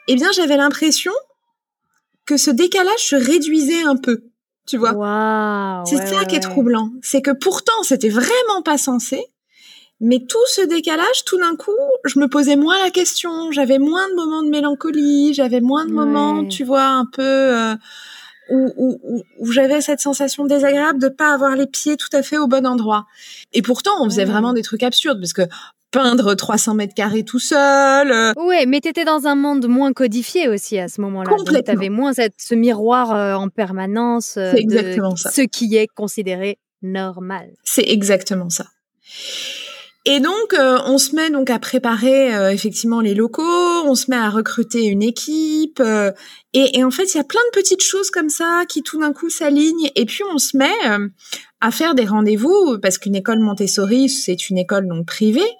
eh 0.09 0.15
bien 0.15 0.33
j'avais 0.33 0.57
l'impression 0.57 1.13
que 2.31 2.37
ce 2.37 2.53
décalage 2.53 3.09
se 3.09 3.17
réduisait 3.17 3.83
un 3.83 3.97
peu. 3.97 4.23
Tu 4.65 4.77
vois 4.77 5.83
C'est 5.85 5.97
ça 5.97 6.25
qui 6.27 6.37
est 6.37 6.41
troublant. 6.41 6.93
C'est 7.03 7.23
que 7.23 7.33
pourtant, 7.33 7.83
c'était 7.83 8.09
vraiment 8.09 8.63
pas 8.65 8.79
censé. 8.79 9.25
Mais 9.99 10.21
tout 10.21 10.47
ce 10.47 10.61
décalage, 10.61 11.25
tout 11.27 11.39
d'un 11.39 11.57
coup, 11.57 11.73
je 12.05 12.21
me 12.21 12.29
posais 12.29 12.55
moins 12.55 12.79
la 12.85 12.91
question. 12.91 13.51
J'avais 13.51 13.81
moins 13.81 14.09
de 14.11 14.15
moments 14.15 14.45
de 14.45 14.49
mélancolie. 14.49 15.35
J'avais 15.35 15.61
moins 15.61 15.87
de 15.87 15.91
moments, 15.91 16.47
tu 16.47 16.63
vois, 16.63 16.85
un 16.85 17.05
peu 17.05 17.23
euh, 17.23 17.75
où, 18.51 18.73
où, 18.77 19.23
où, 19.41 19.51
j'avais 19.51 19.81
cette 19.81 20.01
sensation 20.01 20.47
désagréable 20.47 21.01
de 21.01 21.09
pas 21.09 21.35
avoir 21.35 21.57
les 21.57 21.67
pieds 21.67 21.97
tout 21.97 22.09
à 22.13 22.23
fait 22.23 22.39
au 22.39 22.47
bon 22.47 22.65
endroit. 22.65 23.07
Et 23.53 23.61
pourtant, 23.61 23.91
on 24.01 24.05
faisait 24.05 24.25
vraiment 24.25 24.53
des 24.53 24.63
trucs 24.63 24.85
absurdes 24.85 25.19
parce 25.19 25.33
que 25.33 25.43
peindre 25.91 26.35
300 26.35 26.75
mètres 26.75 26.95
carrés 26.95 27.25
tout 27.25 27.39
seul. 27.39 28.11
Euh. 28.11 28.33
Ouais, 28.37 28.67
mais 28.67 28.81
t'étais 28.81 29.05
dans 29.05 29.27
un 29.27 29.35
monde 29.35 29.67
moins 29.67 29.93
codifié 29.93 30.49
aussi 30.49 30.79
à 30.79 30.89
ce 30.89 31.01
moment-là. 31.01 31.31
Complètement. 31.31 31.75
T'avais 31.75 31.89
moins 31.89 32.13
cette, 32.13 32.35
ce 32.39 32.55
miroir 32.55 33.15
euh, 33.15 33.35
en 33.35 33.49
permanence 33.49 34.37
euh, 34.37 34.53
exactement 34.55 35.17
ça. 35.17 35.31
ce 35.31 35.43
qui 35.43 35.77
est 35.77 35.89
considéré 35.89 36.59
normal. 36.83 37.51
C'est 37.65 37.89
exactement 37.89 38.51
ça. 38.51 38.67
Et 40.07 40.19
donc, 40.19 40.57
on 40.57 40.97
se 40.97 41.15
met 41.15 41.29
donc 41.29 41.51
à 41.51 41.59
préparer 41.59 42.31
effectivement 42.55 43.03
les 43.03 43.15
locaux, 43.15 43.43
on 43.85 43.95
se 43.95 44.11
met 44.11 44.17
à 44.17 44.31
recruter 44.31 44.85
une 44.85 45.03
équipe, 45.03 45.83
et, 46.55 46.79
et, 46.79 46.85
en 46.85 46.91
fait, 46.91 47.13
il 47.13 47.19
y 47.19 47.21
a 47.21 47.25
plein 47.25 47.41
de 47.53 47.61
petites 47.61 47.83
choses 47.83 48.11
comme 48.11 48.31
ça 48.31 48.63
qui 48.67 48.83
tout 48.83 48.99
d'un 48.99 49.13
coup 49.13 49.29
s'alignent, 49.29 49.91
et 49.97 50.07
puis 50.07 50.23
on 50.33 50.39
se 50.39 50.57
met 50.57 50.73
à 51.61 51.71
faire 51.71 51.95
des 51.95 52.07
rendez-vous 52.07 52.79
parce 52.81 52.97
qu'une 52.97 53.15
école 53.15 53.41
Montessori, 53.41 54.09
c'est 54.09 54.49
une 54.49 54.57
école 54.57 54.89
donc 54.89 55.07
privée, 55.07 55.51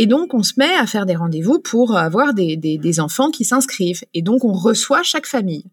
et 0.00 0.06
donc, 0.06 0.32
on 0.32 0.44
se 0.44 0.52
met 0.58 0.76
à 0.76 0.86
faire 0.86 1.06
des 1.06 1.16
rendez-vous 1.16 1.58
pour 1.58 1.96
avoir 1.96 2.32
des, 2.32 2.56
des, 2.56 2.78
des 2.78 3.00
enfants 3.00 3.32
qui 3.32 3.44
s'inscrivent. 3.44 4.02
Et 4.14 4.22
donc, 4.22 4.44
on 4.44 4.52
reçoit 4.52 5.02
chaque 5.02 5.26
famille. 5.26 5.64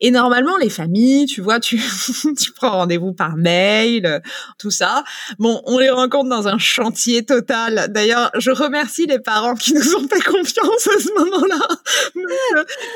Et 0.00 0.12
normalement, 0.12 0.56
les 0.56 0.70
familles, 0.70 1.26
tu 1.26 1.40
vois, 1.40 1.58
tu, 1.58 1.82
tu 2.38 2.52
prends 2.52 2.70
rendez-vous 2.70 3.12
par 3.12 3.36
mail, 3.36 4.22
tout 4.56 4.70
ça. 4.70 5.02
Bon, 5.40 5.60
on 5.66 5.78
les 5.78 5.90
rencontre 5.90 6.28
dans 6.28 6.46
un 6.46 6.58
chantier 6.58 7.24
total. 7.24 7.88
D'ailleurs, 7.90 8.30
je 8.38 8.52
remercie 8.52 9.06
les 9.06 9.18
parents 9.18 9.56
qui 9.56 9.74
nous 9.74 9.96
ont 9.96 10.06
fait 10.06 10.22
confiance 10.22 10.86
à 10.86 11.00
ce 11.00 11.18
moment-là. 11.18 11.66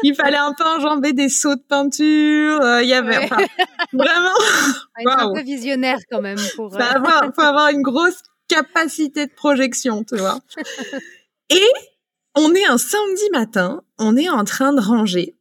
Il 0.05 0.15
fallait 0.15 0.37
un 0.37 0.55
peu 0.57 0.63
enjamber 0.63 1.13
des 1.13 1.29
seaux 1.29 1.57
de 1.57 1.63
peinture. 1.69 2.61
Euh, 2.61 2.85
il 2.85 2.89
y 2.89 2.95
avait 2.95 3.25
enfin, 3.25 3.39
vraiment. 3.93 4.31
un 5.05 5.35
peu 5.35 5.43
visionnaire 5.43 5.99
quand 6.09 6.21
même 6.21 6.39
pour. 6.55 6.73
Faut 6.73 6.81
avoir, 6.81 7.25
faut 7.35 7.43
avoir 7.43 7.71
une 7.71 7.83
grosse 7.83 8.23
capacité 8.49 9.27
de 9.27 9.33
projection, 9.33 10.05
tu 10.05 10.17
vois. 10.17 10.41
Et 11.51 11.71
on 12.35 12.55
est 12.55 12.67
un 12.67 12.79
samedi 12.79 13.31
matin, 13.33 13.83
on 13.99 14.17
est 14.17 14.29
en 14.29 14.45
train 14.45 14.73
de 14.73 14.81
ranger. 14.81 15.37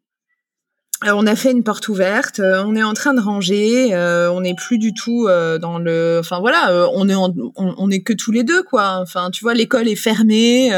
Euh, 1.04 1.12
on 1.14 1.28
a 1.28 1.36
fait 1.36 1.52
une 1.52 1.64
porte 1.64 1.90
ouverte, 1.90 2.40
euh, 2.40 2.64
on 2.66 2.74
est 2.74 2.84
en 2.84 2.94
train 2.94 3.14
de 3.14 3.20
ranger, 3.20 3.94
euh, 3.94 4.32
on 4.32 4.42
n'est 4.42 4.56
plus 4.56 4.78
du 4.78 4.94
tout 4.94 5.28
dans 5.60 5.78
le, 5.78 6.20
enfin 6.22 6.40
voilà, 6.40 6.90
on 6.94 7.10
est 7.10 7.16
on, 7.16 7.92
est 7.92 8.02
que 8.02 8.14
tous 8.14 8.32
les 8.32 8.44
deux 8.44 8.64
quoi. 8.64 9.00
Enfin 9.02 9.30
tu 9.30 9.44
vois, 9.44 9.54
l'école 9.54 9.90
est 9.90 9.96
fermée, 9.96 10.72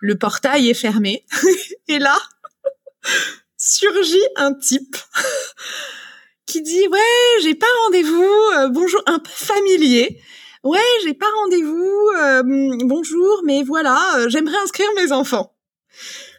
le 0.00 0.14
portail 0.16 0.68
est 0.70 0.74
fermé, 0.74 1.24
et 1.88 1.98
là 1.98 2.16
surgit 3.58 4.22
un 4.36 4.54
type 4.54 4.96
qui 6.46 6.62
dit 6.62 6.88
ouais 6.88 7.42
j'ai 7.42 7.54
pas 7.56 7.66
rendez-vous, 7.84 8.70
bonjour 8.70 9.02
un 9.06 9.18
peu 9.18 9.30
familier. 9.30 10.20
Ouais, 10.64 10.80
j'ai 11.04 11.14
pas 11.14 11.26
rendez-vous. 11.42 12.86
bonjour, 12.86 13.42
mais 13.44 13.62
voilà, 13.62 14.28
j'aimerais 14.28 14.56
inscrire 14.56 14.88
mes 14.96 15.12
enfants. 15.12 15.54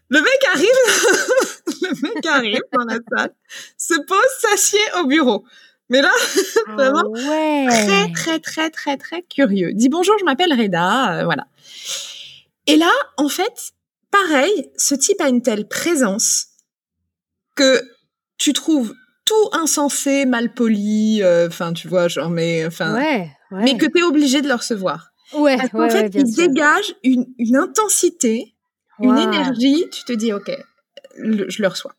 Le 0.10 0.22
mec 0.22 0.46
arrive, 0.54 0.68
le 1.82 2.02
mec 2.02 2.26
arrive 2.26 2.62
dans 2.74 2.86
la 2.86 3.00
salle, 3.10 3.34
se 3.78 3.96
pose, 4.06 4.20
s'assied 4.40 4.80
au 5.00 5.06
bureau. 5.08 5.46
Mais 5.90 6.02
là, 6.02 6.12
ah 6.68 6.72
vraiment 6.74 7.12
très 7.14 8.12
très 8.12 8.40
très 8.40 8.70
très 8.70 8.98
très 8.98 9.22
curieux. 9.24 9.74
Dit 9.74 9.90
bonjour, 9.90 10.16
je 10.20 10.26
m'appelle 10.26 10.54
Reda, 10.54 11.20
euh, 11.20 11.26
voilà. 11.26 11.48
Et 12.68 12.78
là, 12.78 12.92
en 13.18 13.30
fait, 13.30 13.74
pareil, 14.12 14.72
ce 14.78 14.96
type 14.96 15.22
a 15.22 15.30
une 15.30 15.42
telle 15.42 15.68
présence 15.68 16.48
que 17.56 17.82
tu 18.38 18.54
trouves 18.54 18.94
tout 19.26 19.50
insensé, 19.52 20.26
mal 20.26 20.54
poli, 20.54 21.22
euh, 21.24 21.48
enfin 21.48 21.74
tu 21.74 21.88
vois, 21.88 22.08
genre 22.08 22.30
mais 22.30 22.66
enfin, 22.66 22.96
ouais, 22.96 23.32
mais 23.52 23.78
que 23.78 23.86
tu 23.86 24.00
es 24.00 24.04
obligé 24.04 24.42
de 24.42 24.48
le 24.48 24.54
recevoir. 24.54 25.12
Ouais, 25.34 25.58
en 25.74 25.90
fait, 25.90 26.12
il 26.14 26.36
dégage 26.36 26.96
une, 27.04 27.26
une 27.40 27.56
intensité 27.56 28.56
une 29.00 29.18
énergie, 29.18 29.86
tu 29.92 30.04
te 30.04 30.14
dis, 30.14 30.34
OK, 30.34 30.52
je 31.18 31.62
le 31.62 31.68
reçois. 31.68 31.94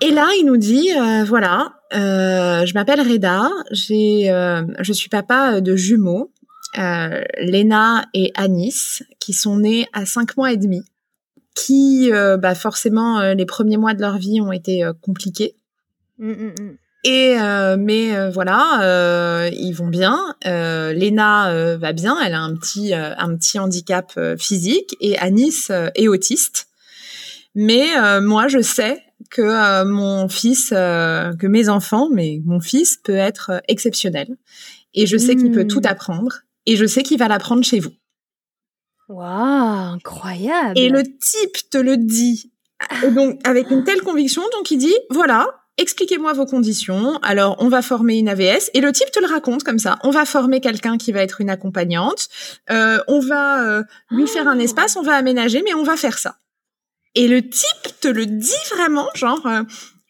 Et 0.00 0.10
là, 0.10 0.28
il 0.38 0.46
nous 0.46 0.56
dit, 0.56 0.90
euh, 0.92 1.24
voilà, 1.24 1.74
euh, 1.94 2.66
je 2.66 2.74
m'appelle 2.74 3.00
Reda, 3.00 3.48
j'ai, 3.70 4.30
euh, 4.30 4.62
je 4.80 4.92
suis 4.92 5.08
papa 5.08 5.60
de 5.60 5.76
jumeaux, 5.76 6.32
euh, 6.78 7.22
Léna 7.38 8.06
et 8.12 8.32
Anis, 8.34 9.02
qui 9.20 9.32
sont 9.32 9.58
nés 9.58 9.86
à 9.92 10.04
cinq 10.04 10.36
mois 10.36 10.52
et 10.52 10.56
demi, 10.56 10.82
qui, 11.54 12.10
euh, 12.12 12.36
bah 12.36 12.54
forcément, 12.54 13.20
les 13.34 13.46
premiers 13.46 13.76
mois 13.76 13.94
de 13.94 14.00
leur 14.00 14.18
vie 14.18 14.40
ont 14.40 14.52
été 14.52 14.84
compliqués. 15.00 15.56
Mmh, 16.18 16.30
mmh, 16.30 16.54
mmh. 16.60 16.76
Et 17.06 17.36
mais 17.78 18.30
voilà, 18.30 19.50
ils 19.52 19.72
vont 19.72 19.88
bien. 19.88 20.34
Euh, 20.46 20.92
Léna 20.94 21.76
va 21.76 21.92
bien, 21.92 22.16
elle 22.24 22.32
a 22.32 22.40
un 22.40 22.54
petit 22.56 22.94
un 22.94 23.36
petit 23.36 23.58
handicap 23.58 24.18
physique 24.38 24.96
et 25.00 25.18
Anis 25.18 25.70
est 25.94 26.08
autiste. 26.08 26.68
Mais 27.54 27.88
moi, 28.22 28.48
je 28.48 28.62
sais 28.62 29.02
que 29.30 29.84
mon 29.84 30.28
fils, 30.30 30.70
que 30.70 31.46
mes 31.46 31.68
enfants, 31.68 32.08
mais 32.10 32.40
mon 32.46 32.60
fils 32.60 32.96
peut 32.96 33.16
être 33.16 33.62
exceptionnel. 33.68 34.36
Et 34.94 35.06
je 35.06 35.18
sais 35.18 35.36
qu'il 35.36 35.50
peut 35.50 35.66
tout 35.66 35.82
apprendre. 35.84 36.40
Et 36.66 36.76
je 36.76 36.86
sais 36.86 37.02
qu'il 37.02 37.18
va 37.18 37.28
l'apprendre 37.28 37.62
chez 37.62 37.80
vous. 37.80 37.92
Waouh, 39.08 39.94
incroyable. 39.94 40.78
Et 40.78 40.88
le 40.88 41.02
type 41.02 41.68
te 41.70 41.76
le 41.76 41.98
dit. 41.98 42.50
donc, 43.14 43.38
avec 43.44 43.70
une 43.70 43.84
telle 43.84 44.00
conviction, 44.00 44.42
donc 44.52 44.70
il 44.70 44.78
dit, 44.78 44.94
voilà, 45.10 45.46
expliquez-moi 45.78 46.32
vos 46.32 46.46
conditions. 46.46 47.18
Alors, 47.22 47.56
on 47.58 47.68
va 47.68 47.82
former 47.82 48.18
une 48.18 48.28
AVS 48.28 48.70
et 48.74 48.80
le 48.80 48.92
type 48.92 49.10
te 49.10 49.20
le 49.20 49.26
raconte 49.26 49.64
comme 49.64 49.78
ça. 49.78 49.98
On 50.02 50.10
va 50.10 50.24
former 50.24 50.60
quelqu'un 50.60 50.98
qui 50.98 51.12
va 51.12 51.22
être 51.22 51.40
une 51.40 51.50
accompagnante. 51.50 52.28
Euh, 52.70 52.98
on 53.08 53.20
va 53.20 53.62
euh, 53.62 53.82
lui 54.10 54.26
faire 54.26 54.48
un 54.48 54.58
espace, 54.58 54.96
on 54.96 55.02
va 55.02 55.14
aménager, 55.14 55.62
mais 55.64 55.74
on 55.74 55.82
va 55.82 55.96
faire 55.96 56.18
ça. 56.18 56.36
Et 57.14 57.28
le 57.28 57.48
type 57.48 58.00
te 58.00 58.08
le 58.08 58.26
dit 58.26 58.52
vraiment, 58.74 59.08
genre, 59.14 59.46
euh, 59.46 59.62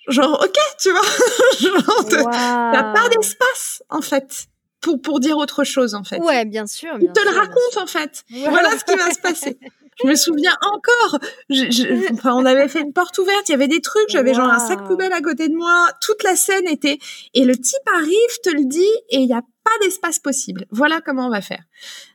genre, 0.08 0.40
ok, 0.42 0.58
tu 0.80 0.90
vois, 0.90 1.00
genre, 1.60 2.08
t'as 2.08 2.92
pas 2.92 3.08
d'espace 3.10 3.82
en 3.90 4.00
fait 4.00 4.46
pour 4.80 5.00
pour 5.00 5.20
dire 5.20 5.36
autre 5.36 5.64
chose 5.64 5.94
en 5.94 6.04
fait. 6.04 6.18
Ouais, 6.18 6.44
bien 6.44 6.66
sûr. 6.66 6.96
Il 7.00 7.12
te 7.12 7.20
le 7.20 7.34
raconte 7.34 7.76
en 7.76 7.86
fait. 7.86 8.24
Voilà 8.30 8.70
ce 8.78 8.84
qui 8.84 8.96
va 8.96 9.10
se 9.10 9.20
passer. 9.20 9.58
Je 10.02 10.08
me 10.08 10.14
souviens 10.14 10.56
encore. 10.62 11.18
Je, 11.50 12.12
enfin, 12.12 12.34
on 12.34 12.44
avait 12.44 12.68
fait 12.68 12.80
une 12.80 12.92
porte 12.92 13.18
ouverte, 13.18 13.48
il 13.48 13.52
y 13.52 13.54
avait 13.54 13.68
des 13.68 13.80
trucs, 13.80 14.08
j'avais 14.08 14.34
genre 14.34 14.50
un 14.50 14.58
sac 14.58 14.84
poubelle 14.86 15.12
à 15.12 15.20
côté 15.20 15.48
de 15.48 15.54
moi. 15.54 15.88
Toute 16.00 16.22
la 16.22 16.36
scène 16.36 16.66
était. 16.68 16.98
Et 17.34 17.44
le 17.44 17.56
type 17.56 17.88
arrive, 17.94 18.40
te 18.42 18.50
le 18.50 18.64
dit, 18.64 18.82
et 19.10 19.18
il 19.18 19.28
y 19.28 19.34
a 19.34 19.42
pas 19.64 19.70
d'espace 19.82 20.18
possible. 20.18 20.66
Voilà 20.70 21.00
comment 21.00 21.26
on 21.26 21.30
va 21.30 21.40
faire. 21.40 21.62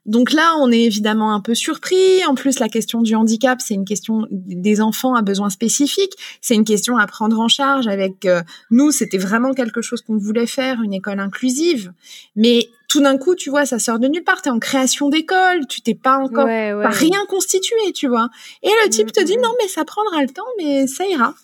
Donc 0.05 0.31
là, 0.31 0.55
on 0.59 0.71
est 0.71 0.83
évidemment 0.83 1.33
un 1.33 1.41
peu 1.41 1.55
surpris. 1.55 2.23
En 2.25 2.35
plus, 2.35 2.59
la 2.59 2.69
question 2.69 3.01
du 3.01 3.15
handicap, 3.15 3.59
c'est 3.59 3.73
une 3.73 3.85
question 3.85 4.27
des 4.29 4.81
enfants 4.81 5.15
à 5.15 5.21
besoins 5.21 5.49
spécifiques. 5.49 6.13
C'est 6.41 6.55
une 6.55 6.63
question 6.63 6.97
à 6.97 7.07
prendre 7.07 7.39
en 7.39 7.47
charge. 7.47 7.87
Avec 7.87 8.25
euh, 8.25 8.41
nous, 8.69 8.91
c'était 8.91 9.17
vraiment 9.17 9.53
quelque 9.53 9.81
chose 9.81 10.01
qu'on 10.01 10.17
voulait 10.17 10.47
faire, 10.47 10.81
une 10.83 10.93
école 10.93 11.19
inclusive. 11.19 11.91
Mais 12.35 12.69
tout 12.89 13.01
d'un 13.01 13.17
coup, 13.17 13.35
tu 13.35 13.49
vois, 13.49 13.65
ça 13.65 13.79
sort 13.79 13.99
de 13.99 14.07
nulle 14.07 14.23
part. 14.23 14.41
T'es 14.41 14.49
en 14.49 14.59
création 14.59 15.09
d'école, 15.09 15.67
tu 15.67 15.81
t'es 15.81 15.95
pas 15.95 16.17
encore 16.17 16.45
Pas 16.45 16.89
rien 16.89 17.23
constitué, 17.29 17.93
tu 17.93 18.07
vois. 18.07 18.29
Et 18.63 18.69
le 18.83 18.89
type 18.89 19.11
te 19.11 19.23
dit 19.23 19.37
mm-hmm. 19.37 19.41
non, 19.41 19.53
mais 19.61 19.67
ça 19.69 19.85
prendra 19.85 20.21
le 20.21 20.29
temps, 20.29 20.47
mais 20.57 20.87
ça 20.87 21.05
ira. 21.05 21.35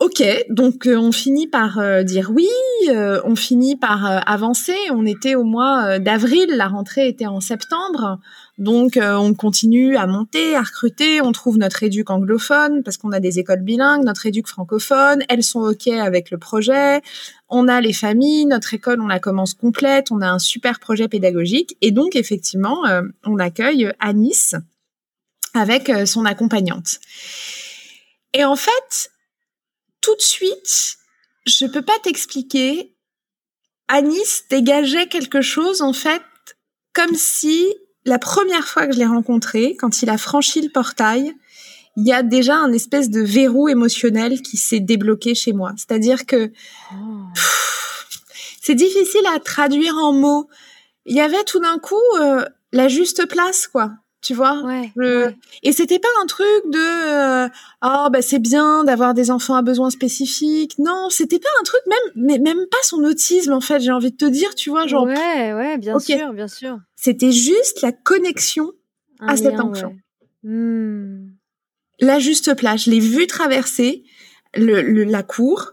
Ok, 0.00 0.22
donc 0.48 0.86
euh, 0.86 0.96
on 0.96 1.10
finit 1.10 1.48
par 1.48 1.80
euh, 1.80 2.04
dire 2.04 2.30
oui, 2.32 2.48
euh, 2.88 3.20
on 3.24 3.34
finit 3.34 3.74
par 3.74 4.22
avancer. 4.28 4.76
On 4.92 5.04
était 5.04 5.34
au 5.34 5.42
mois 5.42 5.98
d'avril, 5.98 6.46
la 6.50 6.68
rentrée 6.68 7.08
était 7.08 7.26
en 7.26 7.40
septembre, 7.40 8.20
donc 8.58 8.98
on 9.00 9.34
continue 9.34 9.96
à 9.96 10.06
monter, 10.06 10.54
à 10.54 10.62
recruter. 10.62 11.20
On 11.20 11.32
trouve 11.32 11.58
notre 11.58 11.82
éduc 11.82 12.10
anglophone 12.10 12.82
parce 12.82 12.96
qu'on 12.96 13.12
a 13.12 13.20
des 13.20 13.38
écoles 13.38 13.62
bilingues, 13.62 14.04
notre 14.04 14.26
éduc 14.26 14.48
francophone. 14.48 15.22
Elles 15.28 15.44
sont 15.44 15.60
ok 15.60 15.86
avec 15.88 16.30
le 16.30 16.38
projet. 16.38 17.00
On 17.48 17.68
a 17.68 17.80
les 17.80 17.92
familles, 17.92 18.46
notre 18.46 18.74
école, 18.74 19.00
on 19.00 19.06
la 19.06 19.20
commence 19.20 19.54
complète. 19.54 20.10
On 20.10 20.20
a 20.20 20.28
un 20.28 20.38
super 20.38 20.80
projet 20.80 21.08
pédagogique 21.08 21.76
et 21.80 21.92
donc 21.92 22.16
effectivement, 22.16 22.82
on 23.24 23.38
accueille 23.38 23.92
Anis 24.00 24.54
avec 25.54 25.90
son 26.06 26.24
accompagnante. 26.24 26.98
Et 28.34 28.44
en 28.44 28.56
fait, 28.56 29.10
tout 30.00 30.14
de 30.14 30.20
suite, 30.20 30.96
je 31.46 31.66
peux 31.66 31.82
pas 31.82 31.98
t'expliquer. 32.02 32.94
Anis 33.88 34.44
dégageait 34.50 35.06
quelque 35.06 35.40
chose, 35.40 35.80
en 35.80 35.92
fait, 35.94 36.22
comme 36.92 37.14
si 37.14 37.66
la 38.08 38.18
première 38.18 38.66
fois 38.66 38.86
que 38.86 38.94
je 38.94 38.98
l'ai 38.98 39.06
rencontré, 39.06 39.76
quand 39.78 40.02
il 40.02 40.10
a 40.10 40.18
franchi 40.18 40.60
le 40.62 40.70
portail, 40.70 41.34
il 41.96 42.06
y 42.06 42.12
a 42.12 42.22
déjà 42.22 42.56
un 42.56 42.72
espèce 42.72 43.10
de 43.10 43.20
verrou 43.20 43.68
émotionnel 43.68 44.40
qui 44.40 44.56
s'est 44.56 44.80
débloqué 44.80 45.34
chez 45.34 45.52
moi. 45.52 45.72
C'est-à-dire 45.76 46.26
que 46.26 46.50
oh. 46.92 46.96
c'est 48.62 48.74
difficile 48.74 49.26
à 49.34 49.38
traduire 49.40 49.96
en 49.96 50.12
mots. 50.12 50.48
Il 51.06 51.16
y 51.16 51.20
avait 51.20 51.44
tout 51.44 51.60
d'un 51.60 51.78
coup 51.78 51.96
euh, 52.20 52.44
la 52.72 52.88
juste 52.88 53.26
place, 53.26 53.66
quoi 53.66 53.92
tu 54.20 54.34
vois? 54.34 54.62
Et 55.62 55.72
c'était 55.72 55.98
pas 55.98 56.08
un 56.22 56.26
truc 56.26 56.46
de 56.66 57.44
euh, 57.46 57.48
oh 57.84 58.08
bah 58.10 58.20
c'est 58.20 58.40
bien 58.40 58.82
d'avoir 58.82 59.14
des 59.14 59.30
enfants 59.30 59.54
à 59.54 59.62
besoins 59.62 59.90
spécifiques. 59.90 60.78
Non 60.78 61.08
c'était 61.10 61.38
pas 61.38 61.48
un 61.60 61.62
truc 61.62 61.80
même 61.86 62.12
mais 62.26 62.38
même 62.38 62.66
pas 62.70 62.78
son 62.82 63.04
autisme 63.04 63.52
en 63.52 63.60
fait 63.60 63.80
j'ai 63.80 63.92
envie 63.92 64.10
de 64.10 64.16
te 64.16 64.24
dire 64.24 64.54
tu 64.54 64.70
vois 64.70 64.86
genre 64.86 65.04
ouais 65.04 65.52
ouais 65.52 65.78
bien 65.78 65.98
sûr 65.98 66.32
bien 66.32 66.48
sûr. 66.48 66.78
C'était 66.96 67.32
juste 67.32 67.80
la 67.80 67.92
connexion 67.92 68.72
à 69.20 69.36
cet 69.36 69.60
enfant. 69.60 69.94
hmm. 70.42 71.28
la 72.00 72.18
juste 72.18 72.54
place. 72.56 72.84
Je 72.84 72.90
l'ai 72.90 73.00
vu 73.00 73.26
traverser 73.26 74.04
le, 74.54 75.04
la 75.04 75.22
cour. 75.22 75.72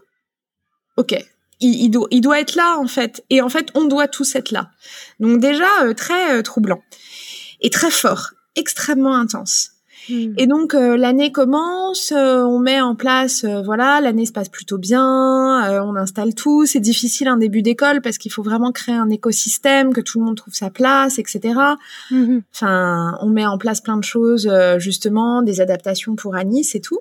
Ok. 0.96 1.16
Il, 1.58 1.88
doit, 1.88 2.06
il 2.10 2.20
doit 2.20 2.38
être 2.38 2.54
là 2.54 2.78
en 2.78 2.86
fait. 2.86 3.24
Et 3.30 3.40
en 3.40 3.48
fait 3.48 3.70
on 3.74 3.86
doit 3.86 4.06
tous 4.06 4.36
être 4.36 4.52
là. 4.52 4.70
Donc 5.18 5.40
déjà 5.40 5.82
euh, 5.82 5.94
très 5.94 6.36
euh, 6.38 6.42
troublant. 6.42 6.82
Et 7.60 7.70
très 7.70 7.90
fort 7.90 8.32
extrêmement 8.56 9.14
intense. 9.14 9.70
Hmm. 10.08 10.34
Et 10.36 10.46
donc 10.46 10.74
euh, 10.74 10.96
l'année 10.96 11.32
commence, 11.32 12.12
euh, 12.12 12.42
on 12.42 12.58
met 12.58 12.80
en 12.80 12.94
place, 12.94 13.44
euh, 13.44 13.62
voilà, 13.62 14.00
l'année 14.00 14.24
se 14.24 14.32
passe 14.32 14.48
plutôt 14.48 14.78
bien, 14.78 15.82
on 15.82 15.96
installe 15.96 16.34
tout. 16.34 16.66
C'est 16.66 16.80
difficile 16.80 17.28
un 17.28 17.36
début 17.36 17.62
d'école 17.62 18.00
parce 18.00 18.18
qu'il 18.18 18.32
faut 18.32 18.42
vraiment 18.42 18.72
créer 18.72 18.94
un 18.94 19.10
écosystème, 19.10 19.92
que 19.92 20.00
tout 20.00 20.18
le 20.20 20.24
monde 20.24 20.36
trouve 20.36 20.54
sa 20.54 20.70
place, 20.70 21.18
etc. 21.18 21.54
Hmm. 22.10 22.38
Enfin, 22.54 23.18
on 23.20 23.28
met 23.28 23.46
en 23.46 23.58
place 23.58 23.80
plein 23.80 23.96
de 23.96 24.04
choses, 24.04 24.50
justement, 24.78 25.42
des 25.42 25.60
adaptations 25.60 26.14
pour 26.14 26.36
Anis 26.36 26.74
et 26.74 26.80
tout. 26.80 27.00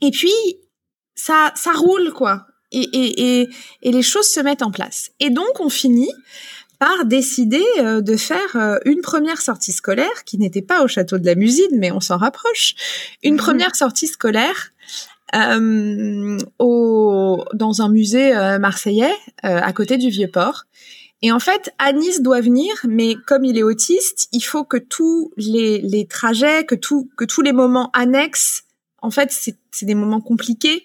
Et 0.00 0.10
puis 0.10 0.32
ça, 1.14 1.52
ça 1.54 1.72
roule 1.72 2.12
quoi. 2.12 2.46
Et, 2.72 2.82
et, 2.92 3.40
et, 3.40 3.48
et 3.82 3.92
les 3.92 4.02
choses 4.02 4.26
se 4.26 4.40
mettent 4.40 4.62
en 4.62 4.72
place. 4.72 5.12
Et 5.20 5.30
donc 5.30 5.60
on 5.60 5.68
finit 5.68 6.10
par 6.84 7.06
décider 7.06 7.64
euh, 7.78 8.02
de 8.02 8.14
faire 8.14 8.56
euh, 8.56 8.76
une 8.84 9.00
première 9.00 9.40
sortie 9.40 9.72
scolaire 9.72 10.24
qui 10.26 10.36
n'était 10.36 10.60
pas 10.60 10.84
au 10.84 10.86
château 10.86 11.16
de 11.16 11.24
la 11.24 11.34
Musine, 11.34 11.78
mais 11.78 11.90
on 11.90 12.00
s'en 12.00 12.18
rapproche. 12.18 12.74
Une 13.22 13.36
mhm. 13.36 13.40
première 13.40 13.74
sortie 13.74 14.06
scolaire 14.06 14.74
euh, 15.34 16.36
au, 16.58 17.42
dans 17.54 17.80
un 17.80 17.88
musée 17.88 18.34
marseillais 18.60 19.14
à 19.42 19.72
côté 19.72 19.96
du 19.96 20.10
Vieux-Port. 20.10 20.64
Et 21.22 21.32
en 21.32 21.38
fait, 21.38 21.72
Anis 21.78 22.20
doit 22.20 22.42
venir, 22.42 22.74
mais 22.86 23.14
comme 23.26 23.46
il 23.46 23.56
est 23.56 23.62
autiste, 23.62 24.28
il 24.32 24.42
faut 24.42 24.64
que 24.64 24.76
tous 24.76 25.32
les, 25.38 25.80
les 25.80 26.06
trajets, 26.06 26.66
que, 26.66 26.74
tout, 26.74 27.08
que 27.16 27.24
tous 27.24 27.40
les 27.40 27.54
moments 27.54 27.90
annexes, 27.94 28.64
en 29.00 29.10
fait, 29.10 29.30
c'est 29.30 29.86
des 29.86 29.94
moments 29.94 30.20
compliqués. 30.20 30.82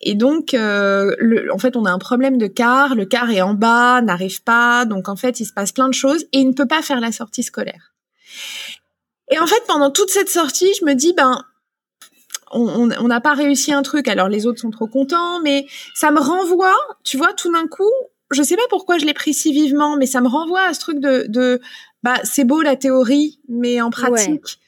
Et 0.00 0.14
donc, 0.14 0.54
euh, 0.54 1.14
le, 1.18 1.52
en 1.52 1.58
fait, 1.58 1.76
on 1.76 1.84
a 1.84 1.90
un 1.90 1.98
problème 1.98 2.38
de 2.38 2.46
car. 2.46 2.94
Le 2.94 3.04
car 3.04 3.30
est 3.30 3.42
en 3.42 3.54
bas, 3.54 4.00
n'arrive 4.00 4.42
pas. 4.42 4.84
Donc, 4.86 5.08
en 5.08 5.16
fait, 5.16 5.40
il 5.40 5.44
se 5.44 5.52
passe 5.52 5.72
plein 5.72 5.88
de 5.88 5.94
choses 5.94 6.24
et 6.32 6.38
il 6.40 6.48
ne 6.48 6.54
peut 6.54 6.66
pas 6.66 6.82
faire 6.82 7.00
la 7.00 7.12
sortie 7.12 7.42
scolaire. 7.42 7.92
Et 9.30 9.38
en 9.38 9.46
fait, 9.46 9.62
pendant 9.66 9.90
toute 9.90 10.10
cette 10.10 10.30
sortie, 10.30 10.72
je 10.80 10.84
me 10.84 10.94
dis, 10.94 11.12
ben, 11.12 11.44
on 12.52 12.86
n'a 12.86 13.20
pas 13.20 13.34
réussi 13.34 13.72
un 13.72 13.82
truc. 13.82 14.08
Alors, 14.08 14.28
les 14.28 14.46
autres 14.46 14.60
sont 14.60 14.70
trop 14.70 14.86
contents, 14.86 15.40
mais 15.40 15.66
ça 15.94 16.10
me 16.10 16.18
renvoie, 16.18 16.76
tu 17.04 17.16
vois, 17.16 17.32
tout 17.34 17.52
d'un 17.52 17.68
coup, 17.68 17.92
je 18.30 18.42
sais 18.42 18.56
pas 18.56 18.62
pourquoi 18.70 18.98
je 18.98 19.06
l'ai 19.06 19.14
pris 19.14 19.34
si 19.34 19.52
vivement, 19.52 19.96
mais 19.96 20.06
ça 20.06 20.20
me 20.20 20.28
renvoie 20.28 20.62
à 20.62 20.74
ce 20.74 20.80
truc 20.80 21.00
de, 21.00 21.26
de 21.28 21.60
bah, 22.02 22.16
c'est 22.24 22.44
beau 22.44 22.62
la 22.62 22.76
théorie, 22.76 23.40
mais 23.48 23.80
en 23.80 23.90
pratique, 23.90 24.59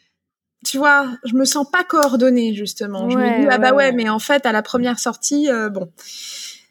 tu 0.64 0.78
vois, 0.78 1.10
je 1.24 1.34
me 1.34 1.44
sens 1.44 1.66
pas 1.70 1.84
coordonnée 1.84 2.54
justement. 2.54 3.08
je 3.08 3.16
me 3.16 3.40
dis 3.40 3.48
ah 3.50 3.58
bah 3.58 3.72
ouais, 3.72 3.92
mais 3.92 4.08
en 4.08 4.18
fait 4.18 4.46
à 4.46 4.52
la 4.52 4.62
première 4.62 4.98
sortie, 4.98 5.50
euh, 5.50 5.68
bon. 5.68 5.90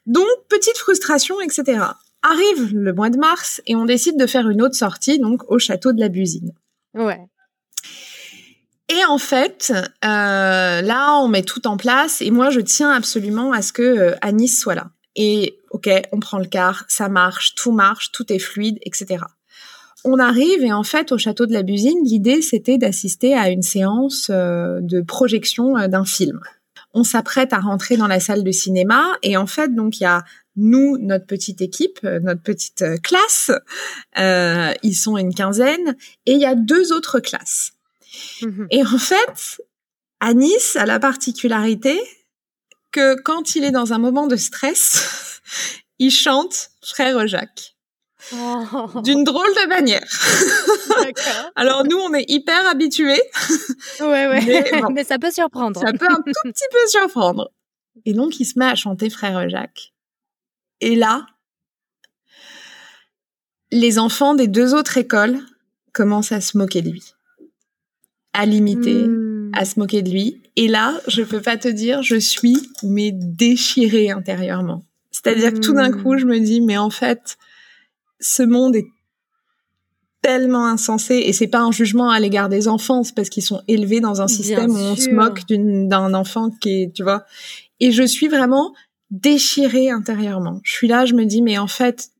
Donc 0.05 0.27
petite 0.49 0.77
frustration, 0.77 1.39
etc. 1.41 1.83
Arrive 2.23 2.73
le 2.73 2.93
mois 2.93 3.09
de 3.09 3.17
mars 3.17 3.61
et 3.65 3.75
on 3.75 3.85
décide 3.85 4.17
de 4.17 4.27
faire 4.27 4.49
une 4.49 4.61
autre 4.61 4.75
sortie 4.75 5.19
donc 5.19 5.49
au 5.49 5.59
château 5.59 5.91
de 5.91 5.99
la 5.99 6.09
Busine. 6.09 6.53
Ouais. 6.93 7.19
Et 8.89 9.05
en 9.05 9.17
fait, 9.17 9.71
euh, 10.03 10.81
là, 10.81 11.17
on 11.21 11.27
met 11.27 11.43
tout 11.43 11.65
en 11.65 11.77
place 11.77 12.21
et 12.21 12.29
moi, 12.29 12.49
je 12.49 12.59
tiens 12.59 12.91
absolument 12.91 13.53
à 13.53 13.61
ce 13.61 13.71
que 13.71 13.81
euh, 13.81 14.15
Anis 14.21 14.59
soit 14.59 14.75
là. 14.75 14.91
Et 15.15 15.59
ok, 15.71 15.89
on 16.11 16.19
prend 16.19 16.39
le 16.39 16.45
car, 16.45 16.85
ça 16.87 17.07
marche, 17.09 17.55
tout 17.55 17.71
marche, 17.71 18.11
tout 18.11 18.31
est 18.31 18.39
fluide, 18.39 18.79
etc 18.83 19.19
on 20.03 20.19
arrive 20.19 20.63
et 20.63 20.73
en 20.73 20.83
fait 20.83 21.11
au 21.11 21.17
château 21.17 21.45
de 21.45 21.53
la 21.53 21.63
Busine, 21.63 22.03
l'idée 22.03 22.41
c'était 22.41 22.77
d'assister 22.77 23.33
à 23.33 23.49
une 23.49 23.61
séance 23.61 24.27
euh, 24.29 24.79
de 24.81 25.01
projection 25.01 25.77
euh, 25.77 25.87
d'un 25.87 26.05
film. 26.05 26.39
On 26.93 27.03
s'apprête 27.03 27.53
à 27.53 27.59
rentrer 27.59 27.97
dans 27.97 28.07
la 28.07 28.19
salle 28.19 28.43
de 28.43 28.51
cinéma 28.51 29.17
et 29.23 29.37
en 29.37 29.47
fait 29.47 29.73
donc 29.73 29.99
il 29.99 30.03
y 30.03 30.07
a 30.07 30.23
nous, 30.57 30.97
notre 30.99 31.25
petite 31.25 31.61
équipe, 31.61 31.99
euh, 32.03 32.19
notre 32.19 32.41
petite 32.41 32.83
classe, 33.01 33.51
ils 34.83 34.95
sont 34.95 35.17
une 35.17 35.33
quinzaine 35.33 35.95
et 36.25 36.33
il 36.33 36.39
y 36.39 36.45
a 36.45 36.55
deux 36.55 36.91
autres 36.91 37.19
classes. 37.19 37.71
Mhm. 38.41 38.67
Et 38.71 38.83
en 38.83 38.97
fait, 38.97 39.61
Anis 40.19 40.75
a 40.75 40.85
la 40.85 40.99
particularité 40.99 41.99
que 42.91 43.19
quand 43.21 43.55
il 43.55 43.63
est 43.63 43.71
dans 43.71 43.93
un 43.93 43.97
moment 43.97 44.27
de 44.27 44.35
stress, 44.35 45.41
il 45.99 46.11
chante 46.11 46.71
Frère 46.83 47.25
Jacques. 47.27 47.70
Oh. 48.33 49.01
D'une 49.01 49.23
drôle 49.23 49.47
de 49.47 49.67
manière. 49.67 50.05
Alors 51.55 51.83
nous, 51.85 51.97
on 51.97 52.13
est 52.13 52.25
hyper 52.29 52.67
habitués. 52.67 53.21
Ouais, 53.99 54.27
ouais. 54.27 54.71
Mais, 54.93 55.03
ça 55.03 55.17
peut 55.17 55.31
surprendre. 55.31 55.79
Ça 55.79 55.91
peut 55.91 56.07
un 56.09 56.21
tout 56.21 56.31
petit 56.43 56.63
peu 56.71 56.87
surprendre. 56.87 57.51
Et 58.05 58.13
donc, 58.13 58.39
il 58.39 58.45
se 58.45 58.57
met 58.57 58.65
à 58.65 58.75
chanter 58.75 59.09
Frère 59.09 59.49
Jacques. 59.49 59.93
Et 60.79 60.95
là, 60.95 61.25
les 63.71 63.99
enfants 63.99 64.33
des 64.33 64.47
deux 64.47 64.73
autres 64.73 64.97
écoles 64.97 65.39
commencent 65.93 66.31
à 66.31 66.41
se 66.41 66.57
moquer 66.57 66.81
de 66.81 66.89
lui. 66.89 67.13
À 68.33 68.45
l'imiter, 68.45 69.07
hmm. 69.07 69.51
à 69.53 69.65
se 69.65 69.79
moquer 69.79 70.01
de 70.01 70.09
lui. 70.09 70.41
Et 70.55 70.67
là, 70.67 70.99
je 71.07 71.21
peux 71.21 71.41
pas 71.41 71.57
te 71.57 71.67
dire, 71.67 72.01
je 72.01 72.15
suis 72.15 72.57
mais 72.83 73.11
déchirée 73.11 74.09
intérieurement. 74.09 74.83
C'est-à-dire 75.11 75.53
que 75.53 75.59
tout 75.59 75.73
d'un 75.73 75.89
hmm. 75.89 76.01
coup, 76.01 76.17
je 76.17 76.25
me 76.25 76.39
dis, 76.39 76.61
mais 76.61 76.77
en 76.77 76.89
fait, 76.89 77.37
ce 78.21 78.43
monde 78.43 78.75
est 78.75 78.87
tellement 80.21 80.67
insensé 80.67 81.15
et 81.15 81.33
c'est 81.33 81.47
pas 81.47 81.61
un 81.61 81.71
jugement 81.71 82.09
à 82.09 82.19
l'égard 82.19 82.47
des 82.47 82.67
enfants, 82.67 83.03
c'est 83.03 83.15
parce 83.15 83.29
qu'ils 83.29 83.43
sont 83.43 83.61
élevés 83.67 83.99
dans 83.99 84.21
un 84.21 84.27
système 84.27 84.71
où 84.71 84.77
on 84.77 84.95
se 84.95 85.09
moque 85.09 85.45
d'un 85.47 86.13
enfant 86.13 86.51
qui 86.51 86.83
est, 86.83 86.93
tu 86.93 87.03
vois. 87.03 87.25
Et 87.79 87.91
je 87.91 88.03
suis 88.03 88.27
vraiment 88.27 88.73
déchirée 89.09 89.89
intérieurement. 89.89 90.61
Je 90.63 90.71
suis 90.71 90.87
là, 90.87 91.05
je 91.05 91.15
me 91.15 91.25
dis 91.25 91.41
mais 91.41 91.57
en 91.57 91.67
fait, 91.67 92.11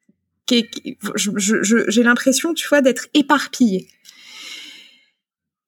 j'ai 0.49 2.03
l'impression, 2.03 2.53
tu 2.53 2.67
vois, 2.67 2.81
d'être 2.81 3.07
éparpillée. 3.13 3.87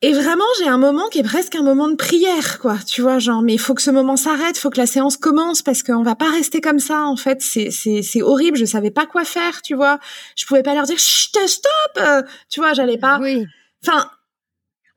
Et 0.06 0.12
vraiment, 0.12 0.44
j'ai 0.60 0.68
un 0.68 0.78
moment 0.78 1.08
qui 1.08 1.20
est 1.20 1.24
presque 1.24 1.56
un 1.56 1.64
moment 1.64 1.88
de 1.88 1.96
prière, 1.96 2.60
quoi. 2.60 2.78
Tu 2.86 3.02
vois, 3.02 3.20
genre, 3.20 3.42
mais 3.42 3.54
il 3.54 3.58
faut 3.58 3.74
que 3.74 3.82
ce 3.82 3.90
moment 3.90 4.18
s'arrête, 4.18 4.58
faut 4.58 4.70
que 4.70 4.78
la 4.78 4.86
séance 4.86 5.16
commence 5.16 5.62
parce 5.62 5.82
qu'on 5.82 6.04
va 6.04 6.14
pas 6.14 6.30
rester 6.30 6.60
comme 6.60 6.80
ça. 6.80 7.04
En 7.04 7.16
fait, 7.16 7.42
c'est 7.42 7.72
c'est 7.72 8.02
c'est 8.02 8.22
horrible. 8.22 8.58
Je 8.58 8.66
savais 8.66 8.92
pas 8.92 9.06
quoi 9.06 9.24
faire, 9.24 9.62
tu 9.62 9.76
vois. 9.76 10.00
Je 10.36 10.46
pouvais 10.46 10.62
pas 10.62 10.74
leur 10.76 10.84
dire 10.84 11.00
chut, 11.00 11.40
stop. 11.48 11.72
Euh, 12.00 12.22
tu 12.50 12.60
vois, 12.60 12.74
j'allais 12.74 12.98
pas. 12.98 13.18
Oui. 13.22 13.46
Enfin. 13.82 14.10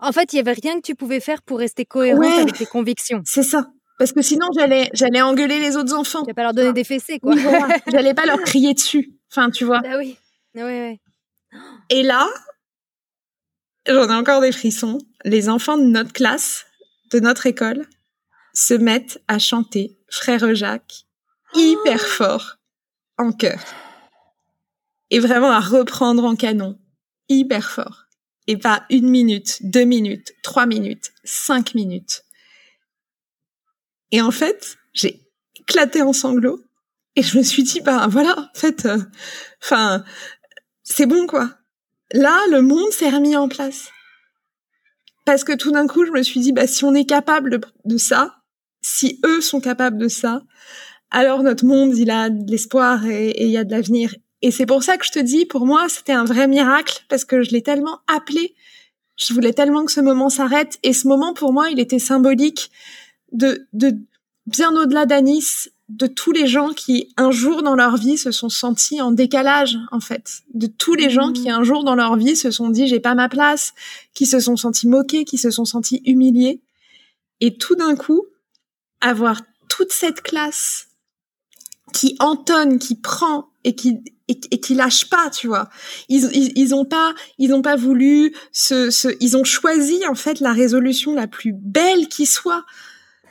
En 0.01 0.11
fait, 0.11 0.33
il 0.33 0.37
y 0.37 0.41
avait 0.41 0.55
rien 0.61 0.75
que 0.75 0.85
tu 0.85 0.97
pouvais 0.97 1.21
faire 1.21 1.41
pour 1.43 1.61
rester 1.61 1.85
cohérent 1.85 2.41
avec 2.41 2.55
tes 2.55 2.67
convictions. 2.67 3.23
C'est 3.25 3.45
ça. 3.45 3.69
Parce 4.01 4.11
que 4.11 4.23
sinon, 4.23 4.49
j'allais 4.59 4.91
j'allais 4.93 5.23
engueuler 5.23 5.61
les 5.61 5.77
autres 5.77 5.95
enfants. 5.95 6.25
Tu 6.27 6.35
pas 6.35 6.43
leur 6.43 6.53
donner 6.53 6.73
des 6.73 6.85
fessées, 6.85 7.21
quoi. 7.21 7.37
j'allais 7.87 8.13
pas 8.13 8.27
leur 8.27 8.41
crier 8.41 8.75
dessus. 8.75 9.13
Enfin, 9.31 9.51
tu 9.51 9.65
vois. 9.65 9.83
Ah 9.85 9.99
oui. 9.99 10.19
Oui, 10.57 10.63
oui. 10.65 11.01
Et 11.91 12.03
là, 12.03 12.27
j'en 13.87 14.09
ai 14.09 14.15
encore 14.15 14.41
des 14.41 14.53
frissons. 14.53 14.99
Les 15.25 15.49
enfants 15.49 15.79
de 15.79 15.85
notre 15.85 16.13
classe, 16.13 16.67
de 17.13 17.21
notre 17.21 17.47
école, 17.47 17.87
se 18.55 18.75
mettent 18.75 19.21
à 19.29 19.39
chanter 19.39 19.99
Frère 20.09 20.55
Jacques 20.55 21.07
hyper 21.55 22.01
oh 22.03 22.09
fort 22.09 22.57
en 23.19 23.33
chœur. 23.33 23.61
Et 25.11 25.21
vraiment 25.21 25.51
à 25.51 25.61
reprendre 25.61 26.25
en 26.25 26.37
canon 26.37 26.79
hyper 27.29 27.71
fort. 27.71 28.05
Et 28.47 28.57
pas 28.57 28.85
une 28.91 29.09
minute, 29.09 29.59
deux 29.63 29.85
minutes, 29.85 30.33
trois 30.43 30.67
minutes, 30.67 31.13
cinq 31.25 31.75
minutes. 31.75 32.23
Et 34.13 34.21
en 34.21 34.31
fait, 34.31 34.79
j'ai 34.93 35.29
éclaté 35.57 36.03
en 36.03 36.13
sanglots 36.13 36.63
et 37.17 37.23
je 37.23 37.39
me 37.39 37.43
suis 37.43 37.63
dit, 37.63 37.81
bah 37.81 38.07
voilà, 38.09 38.39
en 38.39 38.59
fait, 38.59 38.87
euh, 38.87 38.99
enfin, 39.63 40.05
c'est 40.85 41.07
bon 41.07 41.27
quoi. 41.27 41.51
Là, 42.13 42.41
le 42.51 42.63
monde 42.63 42.91
s'est 42.93 43.11
remis 43.11 43.37
en 43.37 43.49
place. 43.49 43.91
Parce 45.25 45.43
que 45.43 45.57
tout 45.57 45.73
d'un 45.73 45.89
coup, 45.89 46.07
je 46.07 46.13
me 46.13 46.23
suis 46.23 46.41
dit, 46.41 46.53
bah, 46.53 46.67
si 46.67 46.85
on 46.85 46.95
est 46.95 47.05
capable 47.05 47.61
de, 47.85 47.97
ça, 47.99 48.37
si 48.81 49.21
eux 49.25 49.41
sont 49.41 49.61
capables 49.61 49.99
de 49.99 50.09
ça, 50.09 50.43
alors 51.11 51.43
notre 51.43 51.65
monde, 51.65 51.97
il 51.97 52.11
a 52.11 52.31
de 52.31 52.49
l'espoir 52.51 53.05
et, 53.07 53.45
il 53.45 53.51
y 53.51 53.57
a 53.57 53.65
de 53.65 53.73
l'avenir. 53.73 54.15
Et 54.43 54.53
c'est 54.53 54.67
pour 54.67 54.85
ça 54.85 54.97
que 54.97 55.05
je 55.05 55.11
te 55.11 55.19
dis, 55.19 55.45
pour 55.45 55.67
moi, 55.67 55.89
c'était 55.89 56.13
un 56.13 56.25
vrai 56.25 56.47
miracle 56.47 57.05
parce 57.09 57.25
que 57.25 57.43
je 57.43 57.51
l'ai 57.51 57.63
tellement 57.63 57.99
appelé. 58.07 58.55
Je 59.17 59.35
voulais 59.35 59.53
tellement 59.53 59.85
que 59.85 59.91
ce 59.91 60.01
moment 60.01 60.29
s'arrête. 60.29 60.79
Et 60.85 60.93
ce 60.93 61.09
moment, 61.09 61.35
pour 61.35 61.53
moi, 61.53 61.71
il 61.71 61.81
était 61.81 61.99
symbolique 61.99 62.71
de, 63.33 63.67
de 63.73 63.99
bien 64.47 64.77
au-delà 64.77 65.07
d'Anis, 65.07 65.71
de 65.89 66.07
tous 66.09 66.33
les 66.33 66.47
gens 66.47 66.73
qui 66.73 67.13
un 67.17 67.31
jour 67.31 67.63
dans 67.63 67.77
leur 67.77 67.97
vie 67.97 68.19
se 68.19 68.33
sont 68.33 68.49
sentis 68.49 69.01
en 69.01 69.13
décalage 69.13 69.79
en 69.93 70.01
fait. 70.01 70.43
De 70.53 70.67
tous 70.67 70.95
les 70.95 71.11
gens 71.11 71.33
qui 71.33 71.49
mmh. 71.49 71.55
un 71.55 71.63
jour 71.63 71.85
dans 71.85 71.95
leur 71.95 72.17
vie 72.17 72.37
se 72.37 72.51
sont 72.51 72.71
dit 72.71 72.89
j'ai 72.89 72.99
pas 73.01 73.15
ma 73.15 73.29
place 73.29 73.73
qui 74.13 74.27
se 74.27 74.41
sont 74.41 74.57
sentis 74.57 74.89
moqués 74.89 75.25
qui 75.25 75.39
se 75.39 75.51
sont 75.51 75.65
sentis 75.65 76.03
humiliés. 76.05 76.61
Et 77.41 77.57
tout 77.57 77.77
d'un 77.77 77.95
coup 77.95 78.27
avoir 79.01 79.43
toute 79.69 79.93
cette 79.93 80.23
classe 80.23 80.89
qui 81.93 82.17
entonne 82.19 82.79
qui 82.79 82.97
prend 82.97 83.49
et 83.63 83.77
qui 83.77 84.01
et, 84.29 84.41
qui 84.41 84.75
lâche 84.75 85.09
pas 85.09 85.31
tu 85.31 85.47
vois. 85.47 85.69
Ils, 86.09 86.53
ils 86.59 86.75
ont 86.75 86.85
pas 86.85 87.15
ils 87.39 87.55
ont 87.55 87.63
pas 87.63 87.77
voulu 87.77 88.35
se 88.51 89.15
ils 89.21 89.37
ont 89.37 89.45
choisi 89.45 90.05
en 90.09 90.17
fait 90.17 90.41
la 90.41 90.53
résolution 90.53 91.15
la 91.15 91.29
plus 91.29 91.53
belle 91.53 92.09
qui 92.09 92.27
soit 92.27 92.65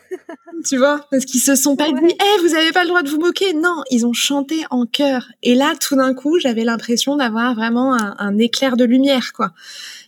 tu 0.65 0.77
vois, 0.77 1.05
parce 1.11 1.25
qu'ils 1.25 1.41
se 1.41 1.55
sont 1.55 1.75
pas 1.75 1.91
dit, 1.91 2.13
eh, 2.13 2.41
vous 2.41 2.55
avez 2.55 2.71
pas 2.71 2.83
le 2.83 2.89
droit 2.89 3.01
de 3.01 3.09
vous 3.09 3.19
moquer. 3.19 3.53
Non, 3.53 3.83
ils 3.91 4.05
ont 4.05 4.13
chanté 4.13 4.63
en 4.69 4.85
chœur. 4.85 5.27
Et 5.43 5.55
là, 5.55 5.73
tout 5.79 5.95
d'un 5.95 6.13
coup, 6.13 6.39
j'avais 6.39 6.63
l'impression 6.63 7.15
d'avoir 7.15 7.55
vraiment 7.55 7.93
un, 7.93 8.37
éclair 8.37 8.77
de 8.77 8.85
lumière, 8.85 9.33
quoi. 9.33 9.53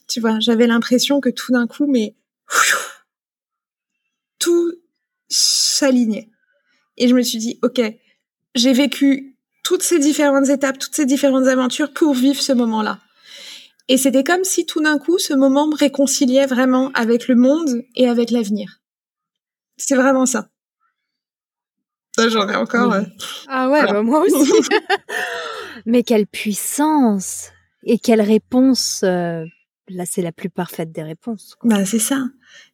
Tu 0.08 0.20
vois, 0.20 0.40
j'avais 0.40 0.68
l'impression 0.68 1.20
que 1.20 1.30
tout 1.30 1.52
d'un 1.52 1.68
coup, 1.68 1.86
mais 1.88 2.16
tout 4.40 4.74
s'alignait. 5.28 6.30
Et 6.98 7.08
je 7.08 7.14
me 7.14 7.22
suis 7.22 7.38
dit, 7.38 7.60
ok, 7.62 7.82
j'ai 8.56 8.74
vécu 8.74 9.36
toutes 9.64 9.84
ces 9.84 10.00
différentes 10.00 10.50
étapes, 10.50 10.80
toutes 10.80 10.96
ces 10.96 11.06
différentes 11.06 11.48
aventures 11.48 11.94
pour 11.94 12.14
vivre 12.14 12.42
ce 12.42 12.54
moment-là. 12.54 13.00
Et 13.90 13.98
c'était 13.98 14.24
comme 14.24 14.44
si 14.44 14.66
tout 14.66 14.82
d'un 14.82 14.98
coup, 14.98 15.18
ce 15.18 15.34
moment 15.34 15.68
me 15.68 15.76
réconciliait 15.76 16.46
vraiment 16.46 16.92
avec 16.94 17.28
le 17.28 17.36
monde 17.36 17.84
et 17.96 18.10
avec 18.10 18.32
l'avenir. 18.32 18.82
C'est 19.78 19.96
vraiment 19.96 20.26
ça. 20.26 20.50
J'en 22.18 22.50
ai 22.50 22.56
encore. 22.56 22.96
Ah 23.48 23.70
ouais, 23.70 23.84
bah, 23.84 24.02
moi 24.02 24.22
aussi. 24.22 24.52
Mais 25.86 26.04
quelle 26.04 26.26
puissance 26.26 27.52
et 27.84 28.00
quelle 28.00 28.22
réponse. 28.22 29.02
Euh, 29.04 29.46
là, 29.88 30.04
c'est 30.06 30.22
la 30.22 30.32
plus 30.32 30.50
parfaite 30.50 30.92
des 30.92 31.04
réponses. 31.04 31.56
Bah 31.64 31.86
c'est 31.86 32.00
ça. 32.00 32.26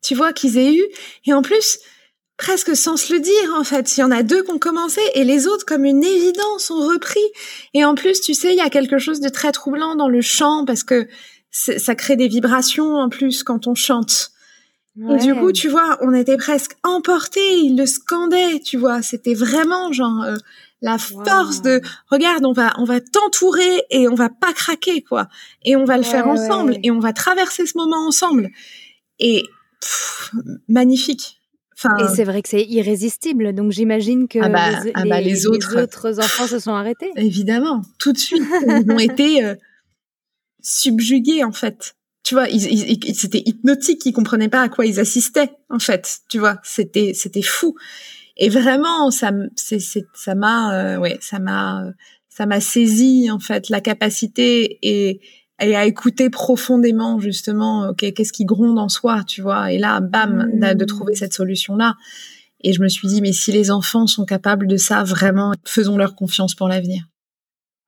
Tu 0.01 0.15
vois 0.15 0.33
qu'ils 0.33 0.57
aient 0.57 0.73
eu. 0.73 0.83
Et 1.25 1.33
en 1.33 1.41
plus, 1.41 1.79
presque 2.37 2.75
sans 2.75 2.97
se 2.97 3.13
le 3.13 3.19
dire 3.19 3.53
en 3.55 3.63
fait. 3.63 3.97
Il 3.97 4.01
y 4.01 4.03
en 4.03 4.11
a 4.11 4.23
deux 4.23 4.43
qui 4.43 4.51
ont 4.51 4.59
commencé 4.59 5.01
et 5.13 5.23
les 5.23 5.47
autres, 5.47 5.65
comme 5.65 5.85
une 5.85 6.03
évidence, 6.03 6.71
ont 6.71 6.87
repris. 6.87 7.23
Et 7.73 7.85
en 7.85 7.95
plus, 7.95 8.21
tu 8.21 8.33
sais, 8.33 8.51
il 8.51 8.57
y 8.57 8.61
a 8.61 8.69
quelque 8.69 8.97
chose 8.97 9.19
de 9.19 9.29
très 9.29 9.51
troublant 9.51 9.95
dans 9.95 10.09
le 10.09 10.21
chant 10.21 10.65
parce 10.65 10.83
que 10.83 11.07
ça 11.51 11.93
crée 11.93 12.15
des 12.15 12.27
vibrations 12.27 12.95
en 12.95 13.09
plus 13.09 13.43
quand 13.43 13.67
on 13.67 13.75
chante. 13.75 14.31
Et 14.95 15.17
du 15.17 15.34
coup, 15.34 15.51
tu 15.51 15.69
vois, 15.69 15.97
on 16.01 16.13
était 16.13 16.38
presque 16.38 16.73
emportés, 16.84 17.58
ils 17.58 17.75
le 17.75 17.88
scandaient, 17.88 18.60
tu 18.60 18.77
vois, 18.77 19.01
c'était 19.01 19.34
vraiment 19.34 19.91
genre 19.91 20.21
euh, 20.23 20.36
la 20.82 20.99
force 20.99 21.63
de 21.63 21.82
regarde, 22.12 22.45
on 22.45 22.53
va 22.53 22.73
on 22.77 22.84
va 22.84 22.99
t'entourer 23.01 23.84
et 23.89 24.08
on 24.08 24.13
va 24.13 24.29
pas 24.29 24.53
craquer 24.53 25.01
quoi. 25.01 25.29
Et 25.63 25.75
on 25.75 25.86
va 25.86 25.97
le 25.97 26.03
faire 26.03 26.27
ensemble 26.27 26.77
et 26.84 26.91
on 26.91 26.99
va 26.99 27.12
traverser 27.12 27.65
ce 27.65 27.75
moment 27.75 28.06
ensemble. 28.06 28.49
Et 29.17 29.43
magnifique. 30.67 31.39
et 31.99 32.08
c'est 32.15 32.23
vrai 32.23 32.43
que 32.43 32.49
c'est 32.49 32.63
irrésistible, 32.63 33.53
donc 33.53 33.71
j'imagine 33.71 34.27
que 34.27 34.39
ah 34.39 34.49
bah, 34.49 34.84
les, 34.84 34.91
ah 34.93 35.03
bah, 35.06 35.82
autres... 35.82 36.19
enfants 36.19 36.47
se 36.47 36.60
sont 36.60 36.73
arrêtés. 36.73 37.12
Évidemment, 37.15 37.82
tout 37.97 38.13
de 38.13 38.17
suite, 38.19 38.43
ils 38.67 38.91
ont 38.91 38.99
été 38.99 39.43
euh, 39.43 39.56
subjugués 40.62 41.43
en 41.43 41.51
fait 41.51 41.95
tu 42.23 42.36
vois, 42.36 42.47
ils, 42.49 42.63
ils, 42.65 43.15
c'était 43.15 43.43
hypnotique, 43.45 44.05
ils 44.05 44.13
comprenaient 44.13 44.49
pas 44.49 44.62
à 44.62 44.69
quoi 44.69 44.86
ils 44.86 44.99
assistaient 44.99 45.51
en 45.69 45.79
fait, 45.79 46.19
tu 46.29 46.39
vois, 46.39 46.59
c'était 46.63 47.12
c'était 47.13 47.41
fou. 47.41 47.75
Et 48.38 48.49
vraiment, 48.49 49.12
ça 49.12 49.31
c'est 49.55 49.79
ça 49.79 50.36
m'a 50.36 50.95
euh, 50.95 50.97
ouais, 50.97 51.17
ça 51.21 51.39
m'a 51.39 51.83
ça 52.29 52.45
m'a 52.45 52.59
saisi 52.59 53.29
en 53.29 53.39
fait 53.39 53.69
la 53.69 53.81
capacité 53.81 54.79
et 54.81 55.21
et 55.62 55.75
à 55.75 55.86
écouter 55.86 56.29
profondément 56.29 57.19
justement 57.19 57.89
ok 57.89 58.13
qu'est-ce 58.13 58.33
qui 58.33 58.45
gronde 58.45 58.79
en 58.79 58.89
soi 58.89 59.23
tu 59.27 59.41
vois. 59.41 59.71
Et 59.71 59.77
là 59.77 59.99
bam 59.99 60.49
de, 60.53 60.73
de 60.73 60.86
trouver 60.86 61.15
cette 61.15 61.33
solution 61.33 61.75
là 61.75 61.95
et 62.62 62.73
je 62.73 62.81
me 62.81 62.88
suis 62.88 63.07
dit 63.07 63.21
mais 63.21 63.33
si 63.33 63.51
les 63.51 63.69
enfants 63.69 64.07
sont 64.07 64.25
capables 64.25 64.65
de 64.65 64.77
ça 64.77 65.03
vraiment 65.03 65.53
faisons 65.63 65.95
leur 65.95 66.15
confiance 66.15 66.55
pour 66.55 66.67
l'avenir. 66.67 67.03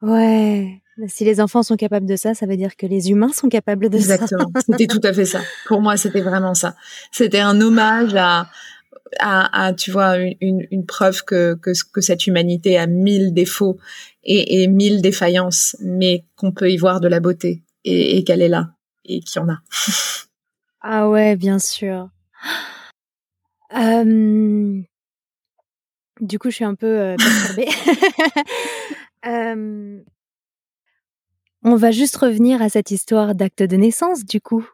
Ouais 0.02 0.82
si 1.08 1.26
les 1.26 1.42
enfants 1.42 1.64
sont 1.64 1.76
capables 1.76 2.06
de 2.06 2.16
ça, 2.16 2.34
ça 2.34 2.46
veut 2.46 2.58
dire 2.58 2.76
que 2.76 2.86
les 2.86 3.12
humains 3.12 3.34
sont 3.34 3.50
capables 3.50 3.90
de 3.90 3.98
ça. 3.98 4.16
Exactement. 4.16 4.52
C'était 4.66 4.88
tout 4.88 5.02
à 5.04 5.14
fait 5.14 5.26
ça. 5.26 5.42
Pour 5.68 5.82
moi, 5.82 5.98
c'était 5.98 6.22
vraiment 6.22 6.54
ça. 6.54 6.76
C'était 7.12 7.40
un 7.40 7.60
hommage 7.60 8.16
à, 8.16 8.50
à, 9.20 9.66
à, 9.66 9.74
tu 9.74 9.92
vois, 9.92 10.18
une, 10.42 10.66
une 10.72 10.86
preuve 10.86 11.24
que, 11.24 11.56
que, 11.56 11.72
que 11.92 12.02
cette 12.02 12.28
humanité 12.28 12.78
a 12.78 12.88
mille 12.88 13.34
défauts 13.34 13.78
et, 14.24 14.64
et 14.64 14.68
mille 14.68 15.02
défaillances, 15.02 15.76
mais 15.82 16.24
qu'on 16.36 16.52
peut 16.52 16.72
y 16.72 16.78
voir 16.78 17.02
de 17.02 17.08
la 17.08 17.20
beauté 17.20 17.64
et, 17.84 18.18
et 18.18 18.24
qu'elle 18.24 18.42
est 18.42 18.50
là 18.50 18.72
et 19.06 19.20
qu'il 19.20 19.42
y 19.42 19.44
en 19.44 19.50
a. 19.50 19.60
ah 20.82 21.10
ouais, 21.10 21.36
bien 21.36 21.60
sûr. 21.60 22.10
Euh... 23.76 24.82
Du 26.22 26.40
coup, 26.40 26.50
je 26.50 26.56
suis 26.56 26.64
un 26.64 26.76
peu 26.76 26.88
euh, 26.88 27.16
perturbée. 27.18 27.68
euh... 29.26 30.00
On 31.68 31.78
va 31.78 31.90
juste 31.90 32.16
revenir 32.18 32.62
à 32.62 32.70
cette 32.70 32.92
histoire 32.92 33.34
d'acte 33.34 33.64
de 33.64 33.76
naissance, 33.76 34.24
du 34.24 34.40
coup. 34.40 34.70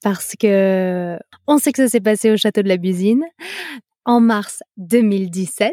Parce 0.00 0.34
que 0.38 1.18
on 1.48 1.58
sait 1.58 1.72
que 1.72 1.82
ça 1.82 1.88
s'est 1.88 2.00
passé 2.00 2.30
au 2.30 2.36
château 2.36 2.62
de 2.62 2.68
la 2.68 2.76
Busine 2.76 3.24
en 4.04 4.20
mars 4.20 4.62
2017. 4.76 5.72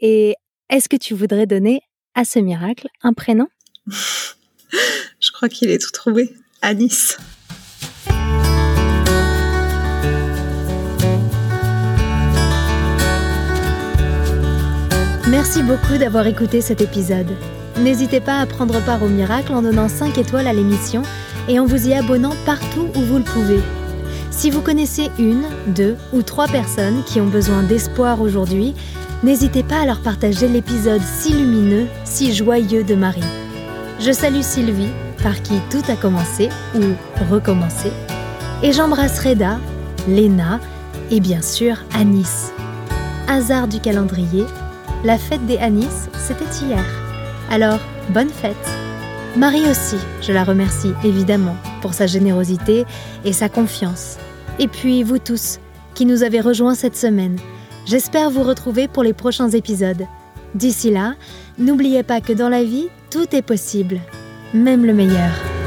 Et 0.00 0.34
est-ce 0.70 0.88
que 0.88 0.96
tu 0.96 1.14
voudrais 1.14 1.46
donner 1.46 1.82
à 2.16 2.24
ce 2.24 2.40
miracle 2.40 2.88
un 3.02 3.12
prénom? 3.12 3.46
Je 3.86 5.30
crois 5.30 5.48
qu'il 5.48 5.70
est 5.70 5.78
tout 5.78 5.92
trouvé. 5.92 6.34
Anis. 6.60 7.16
Merci 15.30 15.62
beaucoup 15.62 15.96
d'avoir 15.96 16.26
écouté 16.26 16.60
cet 16.60 16.80
épisode. 16.80 17.28
N'hésitez 17.82 18.20
pas 18.20 18.40
à 18.40 18.46
prendre 18.46 18.80
part 18.84 19.02
au 19.02 19.08
miracle 19.08 19.52
en 19.52 19.62
donnant 19.62 19.88
5 19.88 20.18
étoiles 20.18 20.48
à 20.48 20.52
l'émission 20.52 21.02
et 21.48 21.60
en 21.60 21.66
vous 21.66 21.88
y 21.88 21.94
abonnant 21.94 22.34
partout 22.44 22.88
où 22.96 23.00
vous 23.00 23.18
le 23.18 23.24
pouvez. 23.24 23.60
Si 24.30 24.50
vous 24.50 24.60
connaissez 24.60 25.10
une, 25.18 25.44
deux 25.68 25.96
ou 26.12 26.22
trois 26.22 26.48
personnes 26.48 27.02
qui 27.04 27.20
ont 27.20 27.26
besoin 27.26 27.62
d'espoir 27.62 28.20
aujourd'hui, 28.20 28.74
n'hésitez 29.22 29.62
pas 29.62 29.80
à 29.80 29.86
leur 29.86 30.00
partager 30.00 30.48
l'épisode 30.48 31.02
si 31.02 31.32
lumineux, 31.32 31.86
si 32.04 32.34
joyeux 32.34 32.84
de 32.84 32.94
Marie. 32.94 33.22
Je 34.00 34.12
salue 34.12 34.42
Sylvie, 34.42 34.92
par 35.22 35.40
qui 35.42 35.54
tout 35.70 35.82
a 35.88 35.96
commencé 35.96 36.48
ou 36.76 36.82
recommencé, 37.30 37.90
et 38.62 38.72
j'embrasse 38.72 39.18
Reda, 39.20 39.58
Léna 40.06 40.60
et 41.10 41.20
bien 41.20 41.42
sûr 41.42 41.76
Anis. 41.94 42.52
Hasard 43.28 43.66
du 43.66 43.80
calendrier, 43.80 44.44
la 45.04 45.18
fête 45.18 45.44
des 45.46 45.58
Anis, 45.58 46.08
c'était 46.16 46.64
hier. 46.64 46.97
Alors, 47.50 47.80
bonne 48.10 48.28
fête 48.28 48.56
Marie 49.36 49.68
aussi, 49.70 49.96
je 50.20 50.32
la 50.32 50.44
remercie 50.44 50.92
évidemment 51.04 51.56
pour 51.80 51.94
sa 51.94 52.06
générosité 52.06 52.84
et 53.24 53.32
sa 53.32 53.48
confiance. 53.48 54.16
Et 54.58 54.68
puis 54.68 55.02
vous 55.02 55.18
tous 55.18 55.60
qui 55.94 56.06
nous 56.06 56.22
avez 56.22 56.40
rejoints 56.40 56.74
cette 56.74 56.96
semaine, 56.96 57.38
j'espère 57.86 58.30
vous 58.30 58.42
retrouver 58.42 58.88
pour 58.88 59.02
les 59.02 59.12
prochains 59.12 59.50
épisodes. 59.50 60.06
D'ici 60.54 60.90
là, 60.90 61.14
n'oubliez 61.58 62.02
pas 62.02 62.20
que 62.20 62.32
dans 62.32 62.48
la 62.48 62.64
vie, 62.64 62.88
tout 63.10 63.34
est 63.34 63.42
possible, 63.42 64.00
même 64.54 64.84
le 64.84 64.94
meilleur. 64.94 65.57